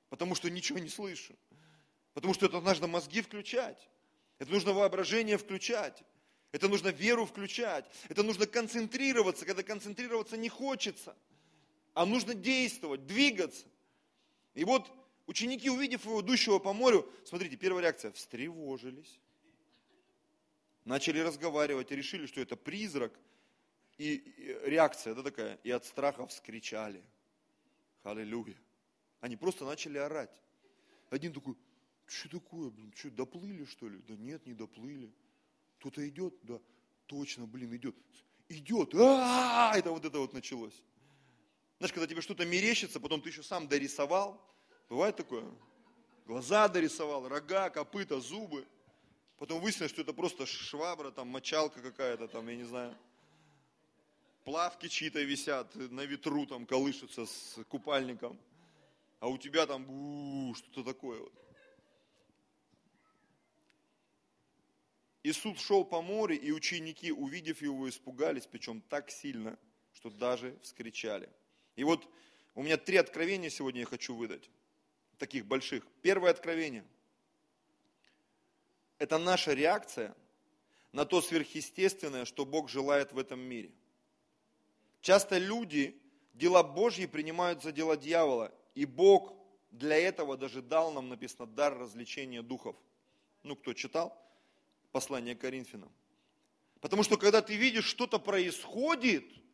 [0.09, 1.35] Потому что ничего не слышу.
[2.15, 3.87] Потому что это нужно мозги включать.
[4.39, 6.01] Это нужно воображение включать.
[6.53, 7.85] Это нужно веру включать.
[8.09, 11.15] Это нужно концентрироваться, когда концентрироваться не хочется.
[11.93, 13.67] А нужно действовать, двигаться.
[14.55, 14.91] И вот
[15.27, 19.19] Ученики, увидев его идущего по морю, смотрите, первая реакция, встревожились.
[20.85, 23.13] Начали разговаривать и решили, что это призрак.
[23.97, 24.23] И
[24.63, 27.03] реакция да, такая, и от страха вскричали.
[28.03, 28.55] Аллилуйя.
[29.19, 30.41] Они просто начали орать.
[31.09, 31.55] Один такой,
[32.05, 33.99] что такое, блин, что, доплыли что ли?
[34.07, 35.11] Да нет, не доплыли.
[35.79, 36.35] Кто-то идет?
[36.43, 36.61] Да,
[37.05, 37.95] точно, блин, идет.
[38.47, 40.81] Идет, а, это вот это вот началось.
[41.79, 44.41] Знаешь, когда тебе что-то мерещится, потом ты еще сам дорисовал,
[44.89, 45.43] Бывает такое?
[46.25, 48.65] Глаза дорисовал, рога, копыта, зубы.
[49.37, 52.97] Потом выяснилось, что это просто швабра, там мочалка какая-то, там, я не знаю.
[54.43, 58.39] Плавки чьи-то висят, на ветру там колышутся с купальником.
[59.19, 61.33] А у тебя там что-то такое вот.
[65.23, 69.59] Иисус шел по морю, и ученики, увидев его, испугались, причем так сильно,
[69.91, 71.29] что даже вскричали.
[71.75, 72.07] И вот
[72.55, 74.49] у меня три откровения сегодня я хочу выдать
[75.17, 75.85] таких больших.
[76.01, 76.85] Первое откровение–
[78.99, 80.15] это наша реакция
[80.91, 83.71] на то сверхъестественное, что Бог желает в этом мире.
[85.01, 85.99] Часто люди
[86.33, 89.33] дела Божьи принимают за дела дьявола, и Бог
[89.71, 92.75] для этого даже дал нам, написано, дар развлечения духов.
[93.43, 94.17] Ну, кто читал
[94.91, 95.91] послание Коринфянам?
[96.81, 99.25] Потому что когда ты видишь, что-то происходит–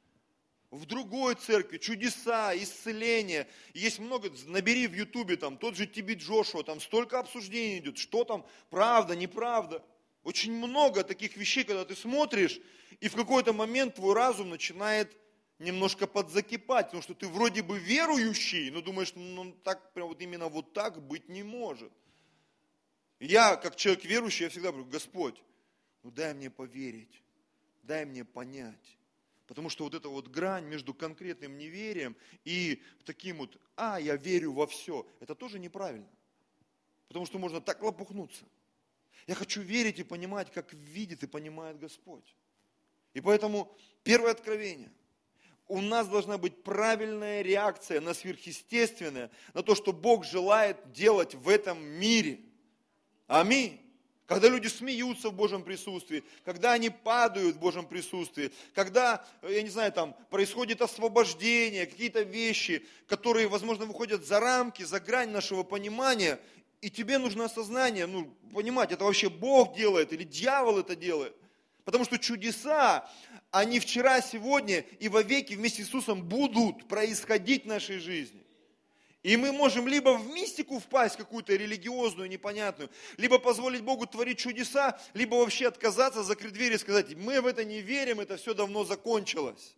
[0.74, 3.48] в другой церкви, чудеса, исцеления.
[3.76, 8.24] Есть много, набери в ютубе там, тот же Тибет Джошуа, там столько обсуждений идет, что
[8.24, 9.84] там правда, неправда.
[10.24, 12.60] Очень много таких вещей, когда ты смотришь,
[13.00, 15.16] и в какой-то момент твой разум начинает
[15.60, 20.48] немножко подзакипать, потому что ты вроде бы верующий, но думаешь, ну так, прям вот именно
[20.48, 21.92] вот так быть не может.
[23.20, 25.40] Я, как человек верующий, я всегда говорю, Господь,
[26.02, 27.22] ну дай мне поверить,
[27.84, 28.98] дай мне понять.
[29.48, 34.54] Потому что вот эта вот грань между конкретным неверием и таким вот, а, я верю
[34.54, 36.08] во все, это тоже неправильно.
[37.08, 38.46] Потому что можно так лопухнуться.
[39.28, 42.36] Я хочу верить и понимать, как видит и понимает Господь.
[43.14, 44.92] И поэтому первое откровение.
[45.68, 51.48] У нас должна быть правильная реакция на сверхъестественное, на то, что Бог желает делать в
[51.48, 52.40] этом мире.
[53.28, 53.83] Аминь
[54.26, 59.70] когда люди смеются в Божьем присутствии, когда они падают в Божьем присутствии, когда, я не
[59.70, 66.40] знаю, там происходит освобождение, какие-то вещи, которые, возможно, выходят за рамки, за грань нашего понимания,
[66.82, 71.36] и тебе нужно осознание, ну, понимать, это вообще Бог делает или дьявол это делает.
[71.86, 73.10] Потому что чудеса,
[73.52, 78.42] они вчера, сегодня и вовеки вместе с Иисусом будут происходить в нашей жизни.
[79.24, 85.00] И мы можем либо в мистику впасть, какую-то религиозную, непонятную, либо позволить Богу творить чудеса,
[85.14, 88.84] либо вообще отказаться, закрыть дверь и сказать, мы в это не верим, это все давно
[88.84, 89.78] закончилось.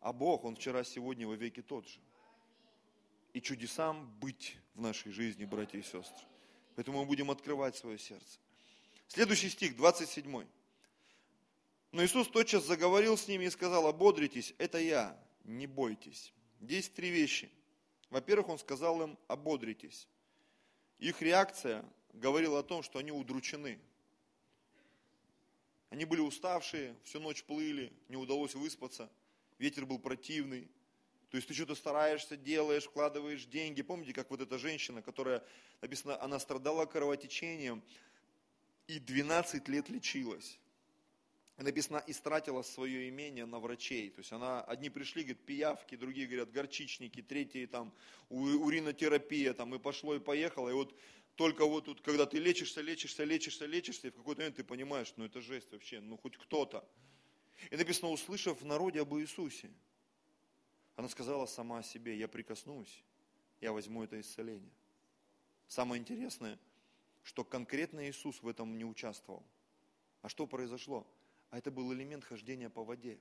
[0.00, 2.00] А Бог, Он вчера, сегодня, во веки тот же.
[3.32, 6.26] И чудесам быть в нашей жизни, братья и сестры.
[6.74, 8.40] Поэтому мы будем открывать свое сердце.
[9.06, 10.46] Следующий стих, 27.
[11.92, 16.32] Но Иисус тотчас заговорил с ними и сказал, ободритесь, это я, не бойтесь.
[16.60, 17.48] Здесь три вещи–
[18.10, 20.06] во-первых, он сказал им, ободритесь.
[20.98, 23.80] Их реакция говорила о том, что они удручены.
[25.88, 29.10] Они были уставшие, всю ночь плыли, не удалось выспаться,
[29.58, 30.70] ветер был противный.
[31.30, 33.82] То есть ты что-то стараешься, делаешь, вкладываешь деньги.
[33.82, 35.44] Помните, как вот эта женщина, которая,
[35.80, 37.82] написано, она страдала кровотечением
[38.86, 40.59] и 12 лет лечилась.
[41.64, 44.10] Написано, истратила свое имение на врачей.
[44.10, 47.92] То есть она, одни пришли, говорят, пиявки, другие говорят, горчичники, третьи там
[48.30, 50.70] уринотерапия, там и пошло, и поехало.
[50.70, 50.94] И вот
[51.36, 55.12] только вот тут, когда ты лечишься, лечишься, лечишься, лечишься, и в какой-то момент ты понимаешь,
[55.16, 56.86] ну это жесть вообще, ну хоть кто-то.
[57.70, 59.70] И написано, услышав в народе об Иисусе,
[60.96, 63.02] она сказала сама о себе, я прикоснусь,
[63.60, 64.72] я возьму это исцеление.
[65.66, 66.58] Самое интересное,
[67.22, 69.44] что конкретно Иисус в этом не участвовал.
[70.22, 71.06] А что произошло?
[71.50, 73.18] А это был элемент хождения по воде.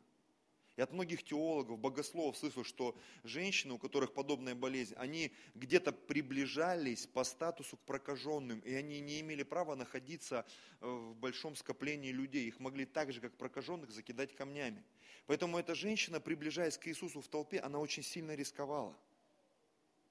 [0.80, 7.06] И от многих теологов, богословов слышу, что женщины, у которых подобная болезнь, они где-то приближались
[7.06, 10.46] по статусу к прокаженным, и они не имели права находиться
[10.80, 12.48] э, в большом скоплении людей.
[12.48, 14.82] Их могли так же, как прокаженных, закидать камнями.
[15.26, 18.94] Поэтому эта женщина, приближаясь к Иисусу в толпе, она очень сильно рисковала.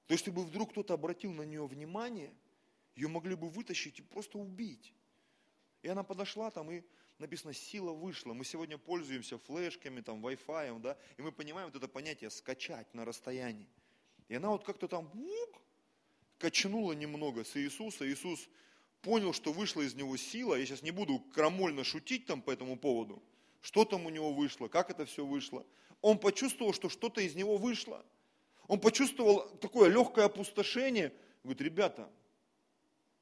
[0.05, 2.31] То есть, если бы вдруг кто-то обратил на нее внимание,
[2.95, 4.93] ее могли бы вытащить и просто убить.
[5.81, 6.83] И она подошла там и
[7.19, 8.33] написано, сила вышла.
[8.33, 13.05] Мы сегодня пользуемся флешками, там, Wi-Fi, да, и мы понимаем вот это понятие скачать на
[13.05, 13.67] расстоянии.
[14.29, 15.61] И она вот как-то там ук,
[16.37, 18.09] качнула немного с Иисуса.
[18.09, 18.47] Иисус
[19.01, 20.55] понял, что вышла из него сила.
[20.55, 23.21] Я сейчас не буду крамольно шутить там по этому поводу.
[23.61, 25.65] Что там у него вышло, как это все вышло.
[26.01, 28.05] Он почувствовал, что что-то из него вышло.
[28.67, 31.13] Он почувствовал такое легкое опустошение.
[31.43, 32.09] Говорит, ребята,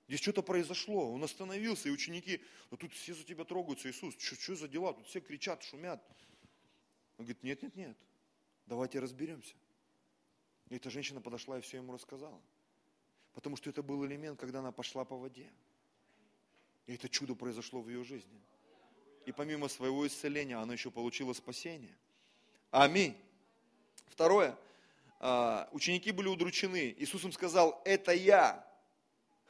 [0.08, 2.42] Здесь что-то произошло, он остановился, и ученики,
[2.72, 6.02] ну тут все за тебя трогаются, Иисус, что, что за дела, тут все кричат, шумят.
[7.18, 7.98] Он говорит, нет, нет, нет,
[8.68, 9.56] давайте разберемся.
[10.70, 12.42] И эта женщина подошла и все ему рассказала.
[13.34, 15.52] Потому что это был элемент, когда она пошла по воде.
[16.86, 18.42] И это чудо произошло в ее жизни.
[19.26, 21.98] И помимо своего исцеления, она еще получила спасение.
[22.72, 23.16] Аминь.
[24.06, 24.58] Второе.
[25.20, 26.96] А, ученики были удручены.
[26.98, 28.66] Иисус им сказал, это я,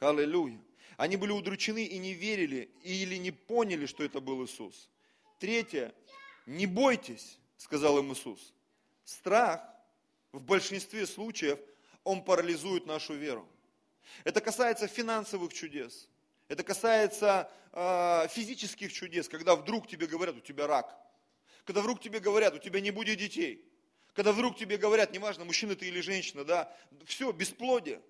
[0.00, 0.60] Аллилуйя.
[0.96, 4.88] Они были удручены и не верили, или не поняли, что это был Иисус.
[5.38, 5.94] Третье.
[6.46, 8.52] Не бойтесь, сказал им Иисус.
[9.04, 9.62] Страх
[10.32, 11.58] в большинстве случаев,
[12.04, 13.48] он парализует нашу веру.
[14.24, 16.08] Это касается финансовых чудес.
[16.48, 20.96] Это касается э, физических чудес, когда вдруг тебе говорят, у тебя рак.
[21.64, 23.64] Когда вдруг тебе говорят, у тебя не будет детей.
[24.14, 26.74] Когда вдруг тебе говорят, неважно, мужчина ты или женщина, да,
[27.04, 28.00] все, бесплодие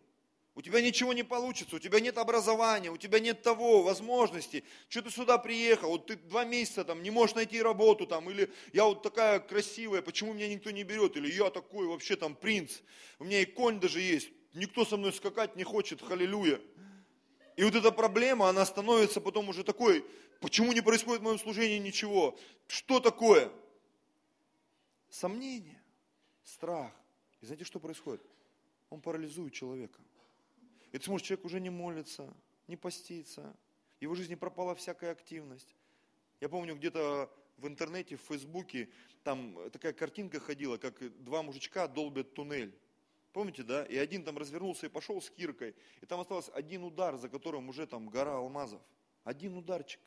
[0.59, 5.03] у тебя ничего не получится, у тебя нет образования, у тебя нет того, возможности, что
[5.03, 8.85] ты сюда приехал, вот ты два месяца там не можешь найти работу там, или я
[8.85, 12.81] вот такая красивая, почему меня никто не берет, или я такой вообще там принц,
[13.21, 16.61] у меня и конь даже есть, никто со мной скакать не хочет, халилюя.
[17.55, 20.05] И вот эта проблема, она становится потом уже такой,
[20.41, 22.37] почему не происходит в моем служении ничего,
[22.67, 23.53] что такое?
[25.09, 25.81] Сомнение,
[26.43, 26.91] страх.
[27.43, 28.23] И знаете, что происходит?
[28.91, 30.01] Он парализует человека.
[30.93, 32.35] И ты смотришь, человек уже не молится,
[32.67, 33.55] не постится,
[33.99, 35.75] в его жизни пропала всякая активность.
[36.41, 38.89] Я помню, где-то в интернете, в Фейсбуке,
[39.25, 42.79] там такая картинка ходила, как два мужичка долбят туннель.
[43.33, 43.85] Помните, да?
[43.85, 45.75] И один там развернулся и пошел с киркой.
[46.01, 48.81] И там остался один удар, за которым уже там гора алмазов.
[49.25, 50.01] Один ударчик.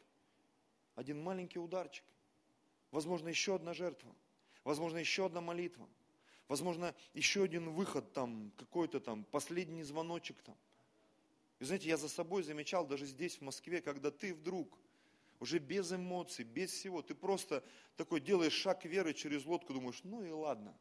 [0.96, 2.04] Один маленький ударчик.
[2.90, 4.14] Возможно, еще одна жертва.
[4.64, 5.88] Возможно, еще одна молитва.
[6.48, 10.58] Возможно, еще один выход там, какой-то там, последний звоночек там.
[11.62, 14.80] И знаете, я за собой замечал даже здесь, в Москве, когда ты вдруг,
[15.40, 17.64] уже без эмоций, без всего, ты просто
[17.98, 20.76] такой делаешь шаг веры через лодку, думаешь, ну и ладно,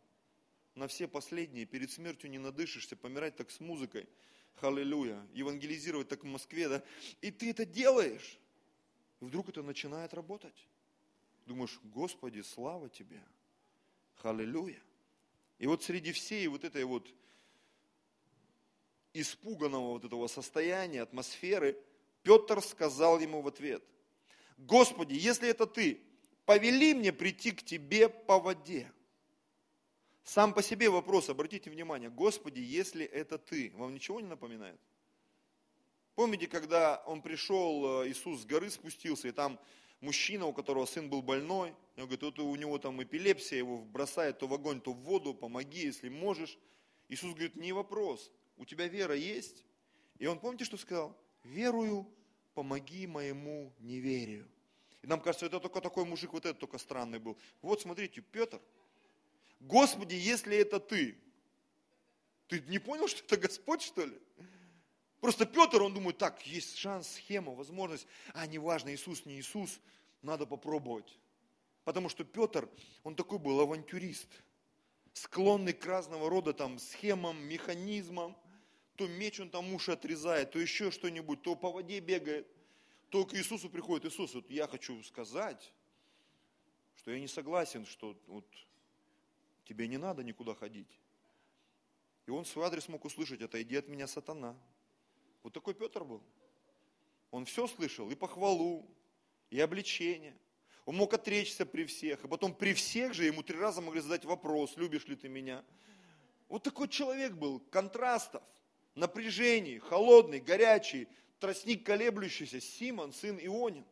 [0.75, 4.09] на все последние, перед смертью не надышишься, помирать так с музыкой,
[4.55, 6.83] халилюя, евангелизировать так в Москве, да,
[7.21, 8.39] и ты это делаешь,
[9.21, 10.67] и вдруг это начинает работать.
[11.45, 13.23] Думаешь, Господи, слава Тебе,
[14.15, 14.81] халилюя.
[15.59, 17.15] И вот среди всей вот этой вот
[19.13, 21.77] испуганного вот этого состояния, атмосферы,
[22.23, 23.83] Петр сказал ему в ответ,
[24.59, 26.01] Господи, если это ты,
[26.45, 28.93] повели мне прийти к тебе по воде.
[30.23, 34.79] Сам по себе вопрос, обратите внимание, Господи, если это ты, вам ничего не напоминает?
[36.15, 39.59] Помните, когда он пришел, э, Иисус с горы спустился, и там
[40.01, 44.39] мужчина, у которого сын был больной, он говорит, вот у него там эпилепсия, его бросает
[44.39, 46.59] то в огонь, то в воду, помоги, если можешь.
[47.09, 48.31] Иисус говорит, не вопрос,
[48.61, 49.65] у тебя вера есть?
[50.19, 51.17] И он, помните, что сказал?
[51.45, 52.07] Верую,
[52.53, 54.47] помоги моему неверию.
[55.03, 57.39] И нам кажется, это только такой мужик, вот этот только странный был.
[57.63, 58.61] Вот смотрите, Петр,
[59.61, 61.19] Господи, если это ты,
[62.49, 64.21] ты не понял, что это Господь, что ли?
[65.21, 68.07] Просто Петр, он думает, так, есть шанс, схема, возможность.
[68.35, 69.81] А, неважно, Иисус, не Иисус,
[70.21, 71.19] надо попробовать.
[71.85, 72.69] Потому что Петр,
[73.05, 74.29] он такой был авантюрист,
[75.15, 78.37] склонный к разного рода там схемам, механизмам
[79.01, 82.47] то меч он там уши отрезает, то еще что-нибудь, то по воде бегает,
[83.09, 85.73] то к Иисусу приходит, Иисус, вот я хочу сказать,
[86.97, 88.45] что я не согласен, что вот,
[89.65, 91.01] тебе не надо никуда ходить.
[92.27, 94.55] И он свой адрес мог услышать, отойди от меня, сатана.
[95.43, 96.23] Вот такой Петр был.
[97.31, 98.87] Он все слышал, и похвалу,
[99.49, 100.37] и обличение.
[100.85, 104.27] Он мог отречься при всех, и потом при всех же ему три раза могли задать
[104.27, 105.65] вопрос, любишь ли ты меня.
[106.51, 108.43] Вот такой человек был, контрастов,
[108.95, 113.85] напряжений, холодный, горячий, тростник колеблющийся, Симон, сын Ионин.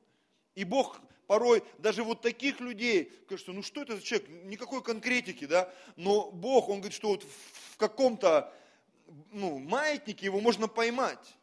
[0.55, 5.46] И Бог порой даже вот таких людей, кажется, ну что это за человек, никакой конкретики,
[5.46, 8.53] да, но Бог, Он говорит, что вот в каком-то
[9.30, 11.36] ну, маятнике его можно поймать.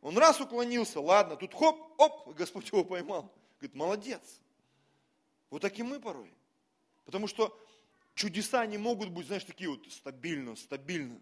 [0.00, 3.32] Он раз уклонился, ладно, тут хоп, оп, Господь его поймал.
[3.58, 4.40] Говорит, молодец.
[5.50, 6.32] Вот так и мы порой.
[7.04, 7.58] Потому что
[8.14, 11.18] чудеса не могут быть, знаешь, такие вот стабильно, стабильно.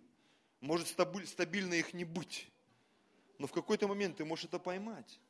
[0.60, 2.48] Может стабильно их не быть.
[3.38, 5.20] Но в какой-то момент ты можешь это поймать.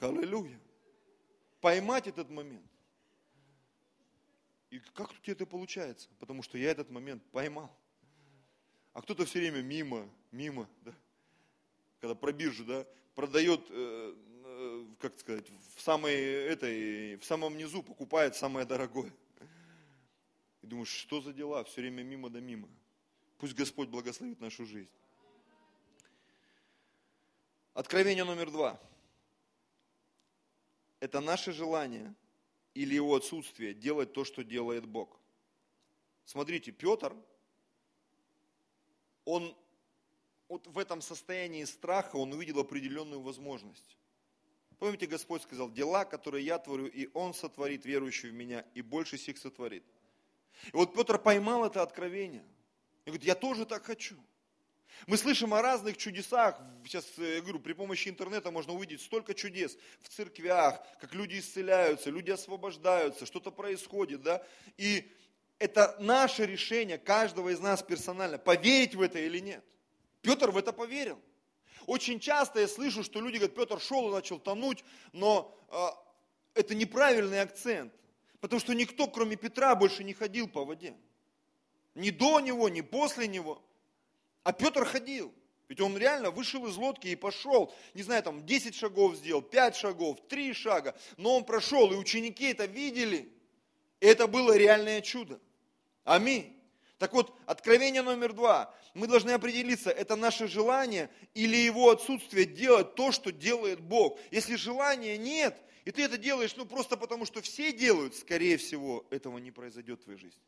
[0.00, 0.60] Аллилуйя.
[1.60, 2.70] Поймать этот момент.
[4.70, 6.08] И как у тебя это получается?
[6.18, 7.74] Потому что я этот момент поймал.
[8.92, 10.94] А кто-то все время мимо, мимо, да?
[12.00, 17.82] когда про биржу, да, продает, э, э, как сказать, в, самой, этой, в самом низу
[17.82, 19.12] покупает самое дорогое.
[20.62, 22.68] И думаешь, что за дела, все время мимо да мимо.
[23.38, 24.90] Пусть Господь благословит нашу жизнь.
[27.74, 28.80] Откровение номер два.
[31.00, 32.14] Это наше желание
[32.74, 35.20] или его отсутствие делать то, что делает Бог.
[36.24, 37.14] Смотрите, Петр,
[39.24, 39.54] он
[40.48, 43.96] вот в этом состоянии страха он увидел определенную возможность.
[44.78, 49.16] Помните, Господь сказал, дела, которые я творю, и Он сотворит, верующий в Меня, и больше
[49.16, 49.84] сих сотворит.
[50.66, 52.44] И вот Петр поймал это откровение.
[53.06, 54.16] И говорит, я тоже так хочу.
[55.06, 56.58] Мы слышим о разных чудесах.
[56.84, 61.38] Сейчас, э, я говорю, при помощи интернета можно увидеть столько чудес в церквях, как люди
[61.38, 64.44] исцеляются, люди освобождаются, что-то происходит, да.
[64.76, 65.08] И
[65.60, 69.64] это наше решение, каждого из нас персонально, поверить в это или нет.
[70.22, 71.22] Петр в это поверил.
[71.86, 75.86] Очень часто я слышу, что люди говорят, Петр шел и начал тонуть, но э,
[76.54, 77.92] это неправильный акцент.
[78.40, 80.96] Потому что никто, кроме Петра, больше не ходил по воде.
[81.96, 83.60] Ни до него, ни после него.
[84.44, 85.32] А Петр ходил.
[85.68, 89.74] Ведь он реально вышел из лодки и пошел, не знаю, там 10 шагов сделал, 5
[89.74, 93.28] шагов, 3 шага, но он прошел, и ученики это видели.
[93.98, 95.40] И это было реальное чудо.
[96.04, 96.54] Аминь.
[96.98, 98.72] Так вот, откровение номер два.
[98.94, 104.18] Мы должны определиться, это наше желание или его отсутствие делать то, что делает Бог.
[104.30, 109.04] Если желания нет, и ты это делаешь, ну просто потому, что все делают, скорее всего,
[109.10, 110.40] этого не произойдет в твоей жизни.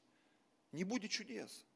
[0.72, 1.66] Не будет чудес.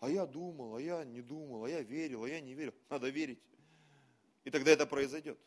[0.00, 2.74] А я думал, а я не думал, а я верил, а я не верил.
[2.90, 3.40] Надо верить.
[4.44, 5.38] И тогда это произойдет.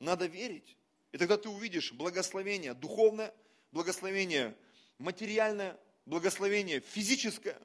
[0.00, 0.76] Надо верить.
[1.12, 3.32] И тогда ты увидишь благословение духовное,
[3.72, 4.56] благословение
[4.98, 7.60] материальное, благословение физическое,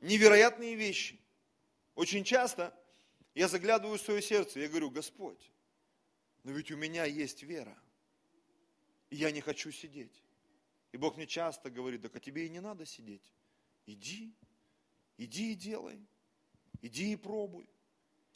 [0.00, 1.20] невероятные вещи.
[1.94, 2.74] Очень часто
[3.34, 5.50] я заглядываю в свое сердце, я говорю, Господь,
[6.42, 7.76] но ведь у меня есть вера,
[9.10, 10.22] и я не хочу сидеть.
[10.96, 13.30] И Бог мне часто говорит, так а тебе и не надо сидеть.
[13.84, 14.34] Иди,
[15.18, 16.00] иди и делай,
[16.80, 17.68] иди и пробуй.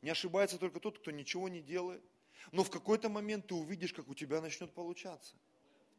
[0.03, 2.05] Не ошибается только тот, кто ничего не делает.
[2.53, 5.37] Но в какой-то момент ты увидишь, как у тебя начнет получаться.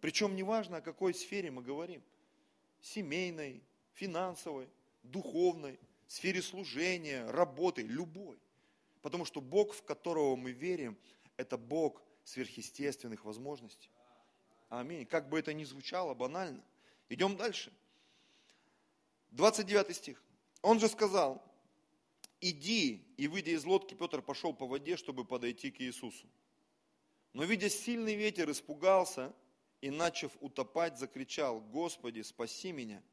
[0.01, 2.03] Причем неважно, о какой сфере мы говорим–
[2.81, 4.69] семейной, финансовой,
[5.01, 8.37] духовной, сфере служения, работы, любой.
[9.01, 10.95] Потому что Бог, в которого мы верим,
[11.37, 13.89] это Бог сверхъестественных возможностей.
[14.71, 15.05] Аминь.
[15.05, 16.63] Как бы это ни звучало банально.
[17.09, 17.73] Идем дальше.
[19.31, 20.23] 29 стих.
[20.61, 21.43] Он же сказал,
[22.39, 26.25] иди, и выйдя из лодки, Петр пошел по воде, чтобы подойти к Иисусу.
[27.33, 29.33] Но видя сильный ветер, испугался
[29.81, 33.03] и, начав утопать, закричал, «Господи, спаси меня!»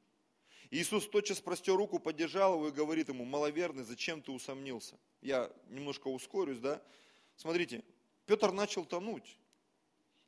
[0.71, 6.07] Иисус тотчас простер руку, поддержал его и говорит ему, «Маловерный, зачем ты усомнился?» Я немножко
[6.07, 6.81] ускорюсь, да?
[7.35, 7.83] Смотрите,
[8.27, 9.39] Петр начал тонуть.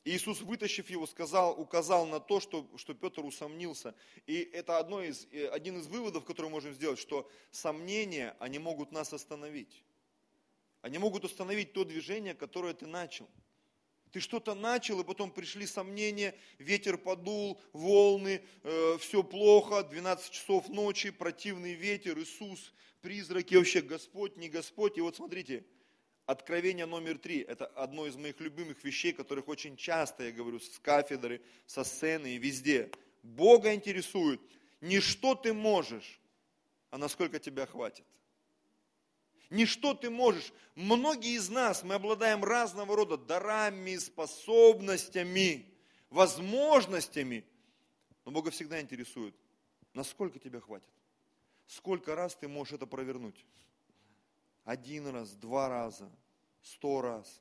[0.05, 3.95] Иисус, вытащив его, сказал, указал на то, что, что Петр усомнился.
[4.27, 8.59] И это одно из, э, один из выводов, который мы можем сделать, что сомнения, они
[8.59, 9.85] могут нас остановить.
[10.81, 13.29] Они могут остановить то движение, которое ты начал.
[14.11, 20.69] Ты что-то начал, и потом пришли сомнения, ветер подул, волны, э, все плохо, 12 часов
[20.69, 22.73] ночи, противный ветер, Иисус,
[23.03, 24.99] призраки, вообще Господь, не Господь.
[24.99, 25.65] И вот смотрите,
[26.31, 30.79] откровение номер три, это одно из моих любимых вещей, которых очень часто я говорю с
[30.79, 32.91] кафедры, со сцены и везде.
[33.23, 34.41] Бога интересует
[34.81, 36.21] не что ты можешь,
[36.91, 38.05] а насколько тебя хватит
[39.51, 40.53] не что ты можешь.
[40.77, 45.67] Многие из нас, мы обладаем разного рода дарами, способностями.
[46.09, 47.45] возможностями.
[48.25, 49.35] Но Бога всегда интересует,
[49.95, 50.89] насколько тебя хватит.
[51.69, 53.47] Сколько раз ты можешь это провернуть?
[54.65, 56.11] Один раз, два раза,
[56.63, 57.41] сто раз.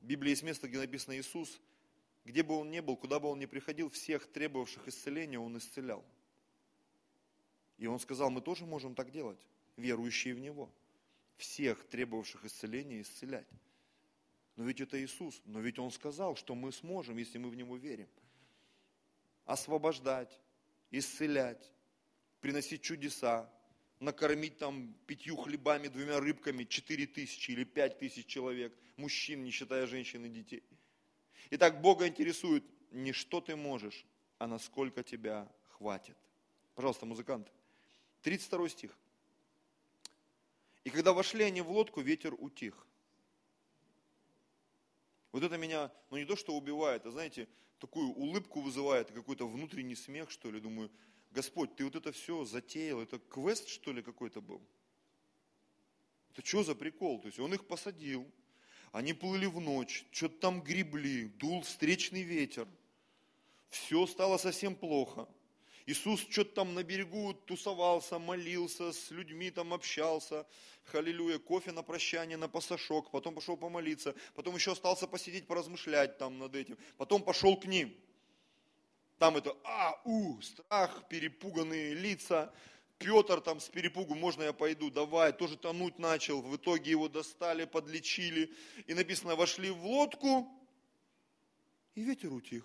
[0.00, 1.60] В Библии есть место, где написано Иисус,
[2.24, 6.04] где бы он ни был, куда бы он ни приходил, всех требовавших исцеления он исцелял.
[7.78, 9.40] И он сказал, мы тоже можем так делать,
[9.76, 10.70] верующие в Него.
[11.36, 13.48] Всех требовавших исцеления исцелять.
[14.56, 15.40] Но ведь это Иисус.
[15.44, 18.08] Но ведь Он сказал, что мы сможем, если мы в Него верим.
[19.44, 20.40] Освобождать,
[20.90, 21.72] исцелять,
[22.40, 23.50] приносить чудеса,
[24.00, 29.86] накормить там пятью хлебами, двумя рыбками четыре тысячи или пять тысяч человек, мужчин, не считая
[29.86, 30.62] женщин и детей.
[31.50, 34.04] Итак, Бога интересует не что ты можешь,
[34.38, 36.16] а насколько тебя хватит.
[36.74, 37.50] Пожалуйста, музыканты.
[38.22, 38.98] 32 стих.
[40.84, 42.86] И когда вошли они в лодку, ветер утих.
[45.32, 49.96] Вот это меня, ну не то, что убивает, а знаете, такую улыбку вызывает, какой-то внутренний
[49.96, 50.60] смех, что ли.
[50.60, 50.90] Думаю,
[51.34, 54.62] Господь, ты вот это все затеял, это квест, что ли, какой-то был?
[56.30, 57.20] Это что за прикол?
[57.20, 58.30] То есть он их посадил,
[58.92, 62.68] они плыли в ночь, что-то там гребли, дул встречный ветер.
[63.68, 65.28] Все стало совсем плохо.
[65.86, 70.46] Иисус что-то там на берегу тусовался, молился, с людьми там общался.
[70.84, 73.10] Халилюя, кофе на прощание, на пасашок.
[73.10, 74.14] Потом пошел помолиться.
[74.34, 76.78] Потом еще остался посидеть, поразмышлять там над этим.
[76.96, 77.92] Потом пошел к ним.
[79.18, 82.52] Там это а, у, страх, перепуганные лица.
[82.98, 86.40] Петр там с перепугу, можно я пойду, давай, тоже тонуть начал.
[86.42, 88.52] В итоге его достали, подлечили.
[88.86, 90.48] И написано, вошли в лодку,
[91.94, 92.64] и ветер утих.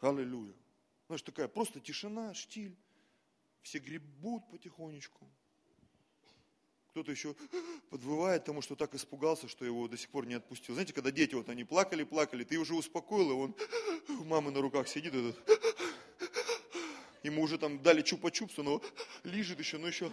[0.00, 0.54] Аллилуйя.
[1.06, 2.76] Знаешь, такая просто тишина, штиль.
[3.62, 5.28] Все гребут потихонечку.
[6.94, 7.34] Кто-то еще
[7.90, 10.76] подвывает, потому что так испугался, что его до сих пор не отпустил.
[10.76, 13.56] Знаете, когда дети, вот они плакали, плакали, ты уже успокоил, и он
[14.20, 15.36] у мамы на руках сидит, этот,
[17.24, 18.80] ему уже там дали чупа-чупсу, но
[19.24, 20.12] лежит еще, но еще.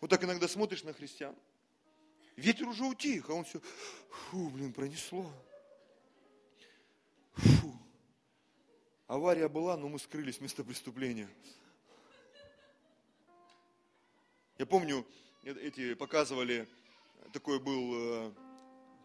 [0.00, 1.34] Вот так иногда смотришь на христиан.
[2.36, 3.60] Ветер уже утих, а он все,
[4.30, 5.28] фу, блин, пронесло.
[7.34, 7.76] Фу.
[9.08, 11.28] Авария была, но мы скрылись с преступления.
[14.58, 15.06] Я помню,
[15.42, 16.66] э, эти показывали,
[17.34, 18.32] такой был, э,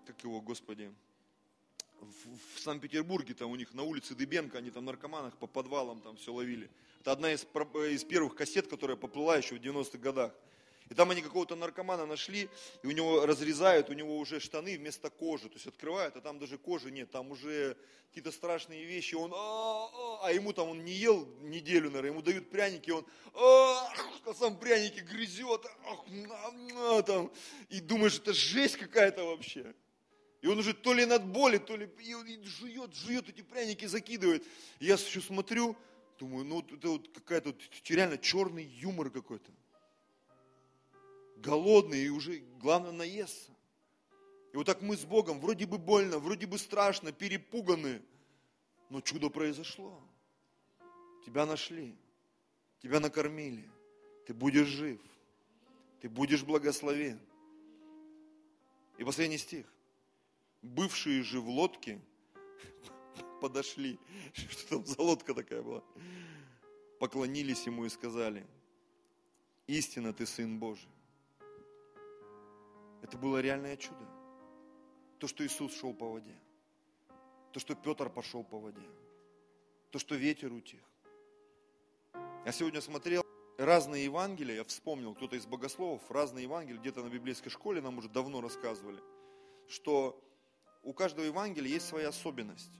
[0.05, 0.89] как его, господи,
[1.99, 6.33] в Санкт-Петербурге, там у них на улице Дыбенко, они там наркоманах по подвалам там все
[6.33, 6.69] ловили.
[7.01, 10.33] Это одна из, из первых кассет, которая поплыла еще в 90-х годах.
[10.91, 12.49] И там они какого-то наркомана нашли,
[12.83, 16.37] и у него разрезают, у него уже штаны вместо кожи, то есть открывают, а там
[16.37, 17.77] даже кожи нет, там уже
[18.09, 22.21] какие-то страшные вещи, он, а, а, а ему там, он не ел неделю, наверное, ему
[22.21, 23.89] дают пряники, он, а,
[24.25, 27.31] а сам пряники грызет, а, а, там,
[27.69, 29.73] и думаешь, это жесть какая-то вообще.
[30.41, 33.85] И он уже то ли над боли, то ли и он жует, жует, эти пряники
[33.85, 34.45] закидывает.
[34.79, 35.77] И я еще смотрю,
[36.19, 37.55] думаю, ну это вот какая-то
[37.87, 39.53] реально черный юмор какой-то
[41.41, 43.51] голодный и уже, главное, наесться.
[44.53, 48.01] И вот так мы с Богом, вроде бы больно, вроде бы страшно, перепуганы,
[48.89, 50.01] но чудо произошло.
[51.25, 51.95] Тебя нашли,
[52.81, 53.69] тебя накормили,
[54.25, 54.99] ты будешь жив,
[56.01, 57.19] ты будешь благословен.
[58.97, 59.65] И последний стих.
[60.61, 61.99] Бывшие же в лодке
[63.41, 63.97] подошли,
[64.33, 65.83] что там за лодка такая была,
[66.99, 68.45] поклонились ему и сказали,
[69.65, 70.89] истинно ты Сын Божий.
[73.11, 74.07] Это было реальное чудо.
[75.19, 76.33] То, что Иисус шел по воде.
[77.51, 78.87] То, что Петр пошел по воде.
[79.89, 80.79] То, что ветер утих.
[82.45, 83.21] Я сегодня смотрел
[83.57, 88.07] разные Евангелия, я вспомнил, кто-то из богословов, разные Евангелия, где-то на библейской школе нам уже
[88.07, 89.01] давно рассказывали,
[89.67, 90.17] что
[90.81, 92.79] у каждого Евангелия есть своя особенность.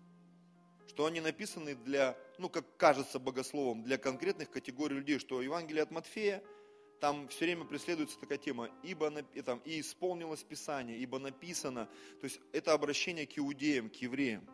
[0.88, 5.92] Что они написаны для, ну, как кажется богословом, для конкретных категорий людей, что Евангелие от
[5.92, 6.42] Матфея–
[7.02, 9.10] там все время преследуется такая тема, ибо
[9.44, 11.88] там, и исполнилось Писание, ибо написано.
[12.22, 14.48] То есть это обращение к иудеям, к евреям.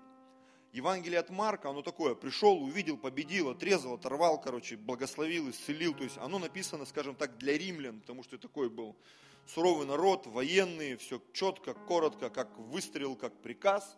[0.72, 5.93] Евангелие от Марка, оно такое, пришел, увидел, победил, отрезал, оторвал, короче, благословил, исцелил.
[5.93, 8.95] То есть оно написано, скажем так, для римлян, потому что такой был
[9.45, 13.98] суровый народ, военные, все четко, коротко, как выстрел, как приказ.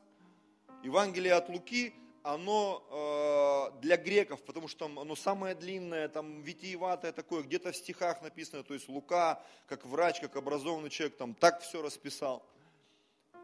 [0.83, 1.93] Евангелие от Луки,
[2.23, 7.75] оно э, для греков, потому что там оно самое длинное, там витиеватое такое, где-то в
[7.75, 12.45] стихах написано, то есть Лука, как врач, как образованный человек, там так все расписал.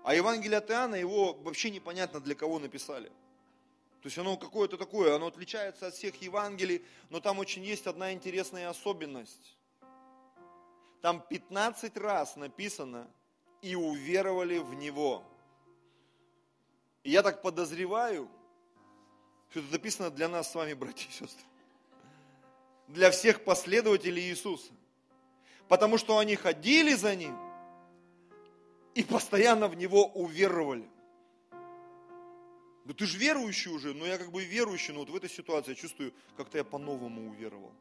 [0.03, 3.09] А Евангелие от Иоанна, его вообще непонятно для кого написали.
[4.01, 8.13] То есть оно какое-то такое, оно отличается от всех Евангелий, но там очень есть одна
[8.13, 9.57] интересная особенность.
[11.01, 13.07] Там 15 раз написано
[13.61, 15.23] «и уверовали в Него».
[17.01, 18.30] И я так подозреваю,
[19.56, 21.45] что это написано для нас с вами, братья и сестры.
[22.89, 24.74] Для всех последователей Иисуса.
[25.70, 27.38] Потому что они ходили за Ним
[28.95, 30.89] и постоянно в Него уверовали.
[32.84, 35.70] Да ты же верующий уже, но я как бы верующий, но вот в этой ситуации
[35.70, 37.72] я чувствую, как-то я по-новому уверовал.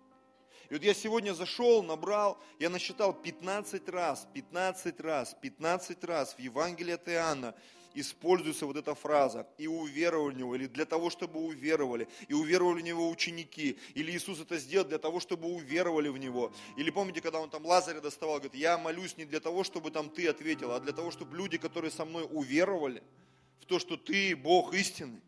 [0.70, 6.39] И вот я сегодня зашел, набрал, я насчитал 15 раз, 15 раз, 15 раз в
[6.39, 7.53] Евангелии от Иоанна
[7.95, 12.80] используется вот эта фраза «и уверовали в Него», или «для того, чтобы уверовали», «и уверовали
[12.80, 16.53] в Него ученики», или Иисус это сделал для того, чтобы уверовали в Него.
[16.76, 20.11] Или помните, когда Он там Лазаря доставал, говорит, я молюсь не для того, чтобы там
[20.11, 23.03] ты ответил, а для того, чтобы люди, которые со мной уверовали
[23.61, 25.22] в то, что ты Бог истинный.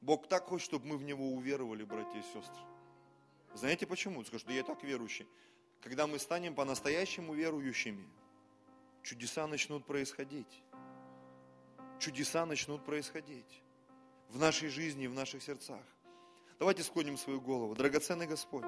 [0.00, 2.62] Бог так хочет, чтобы мы в Него уверовали, братья и сестры.
[3.54, 4.22] Знаете почему?
[4.24, 5.26] Скажу, что я так верующий.
[5.80, 8.06] Когда мы станем по-настоящему верующими,
[9.02, 10.62] чудеса начнут происходить
[11.98, 13.62] чудеса начнут происходить
[14.28, 15.82] в нашей жизни в наших сердцах.
[16.58, 17.74] Давайте склоним свою голову.
[17.74, 18.66] Драгоценный Господь,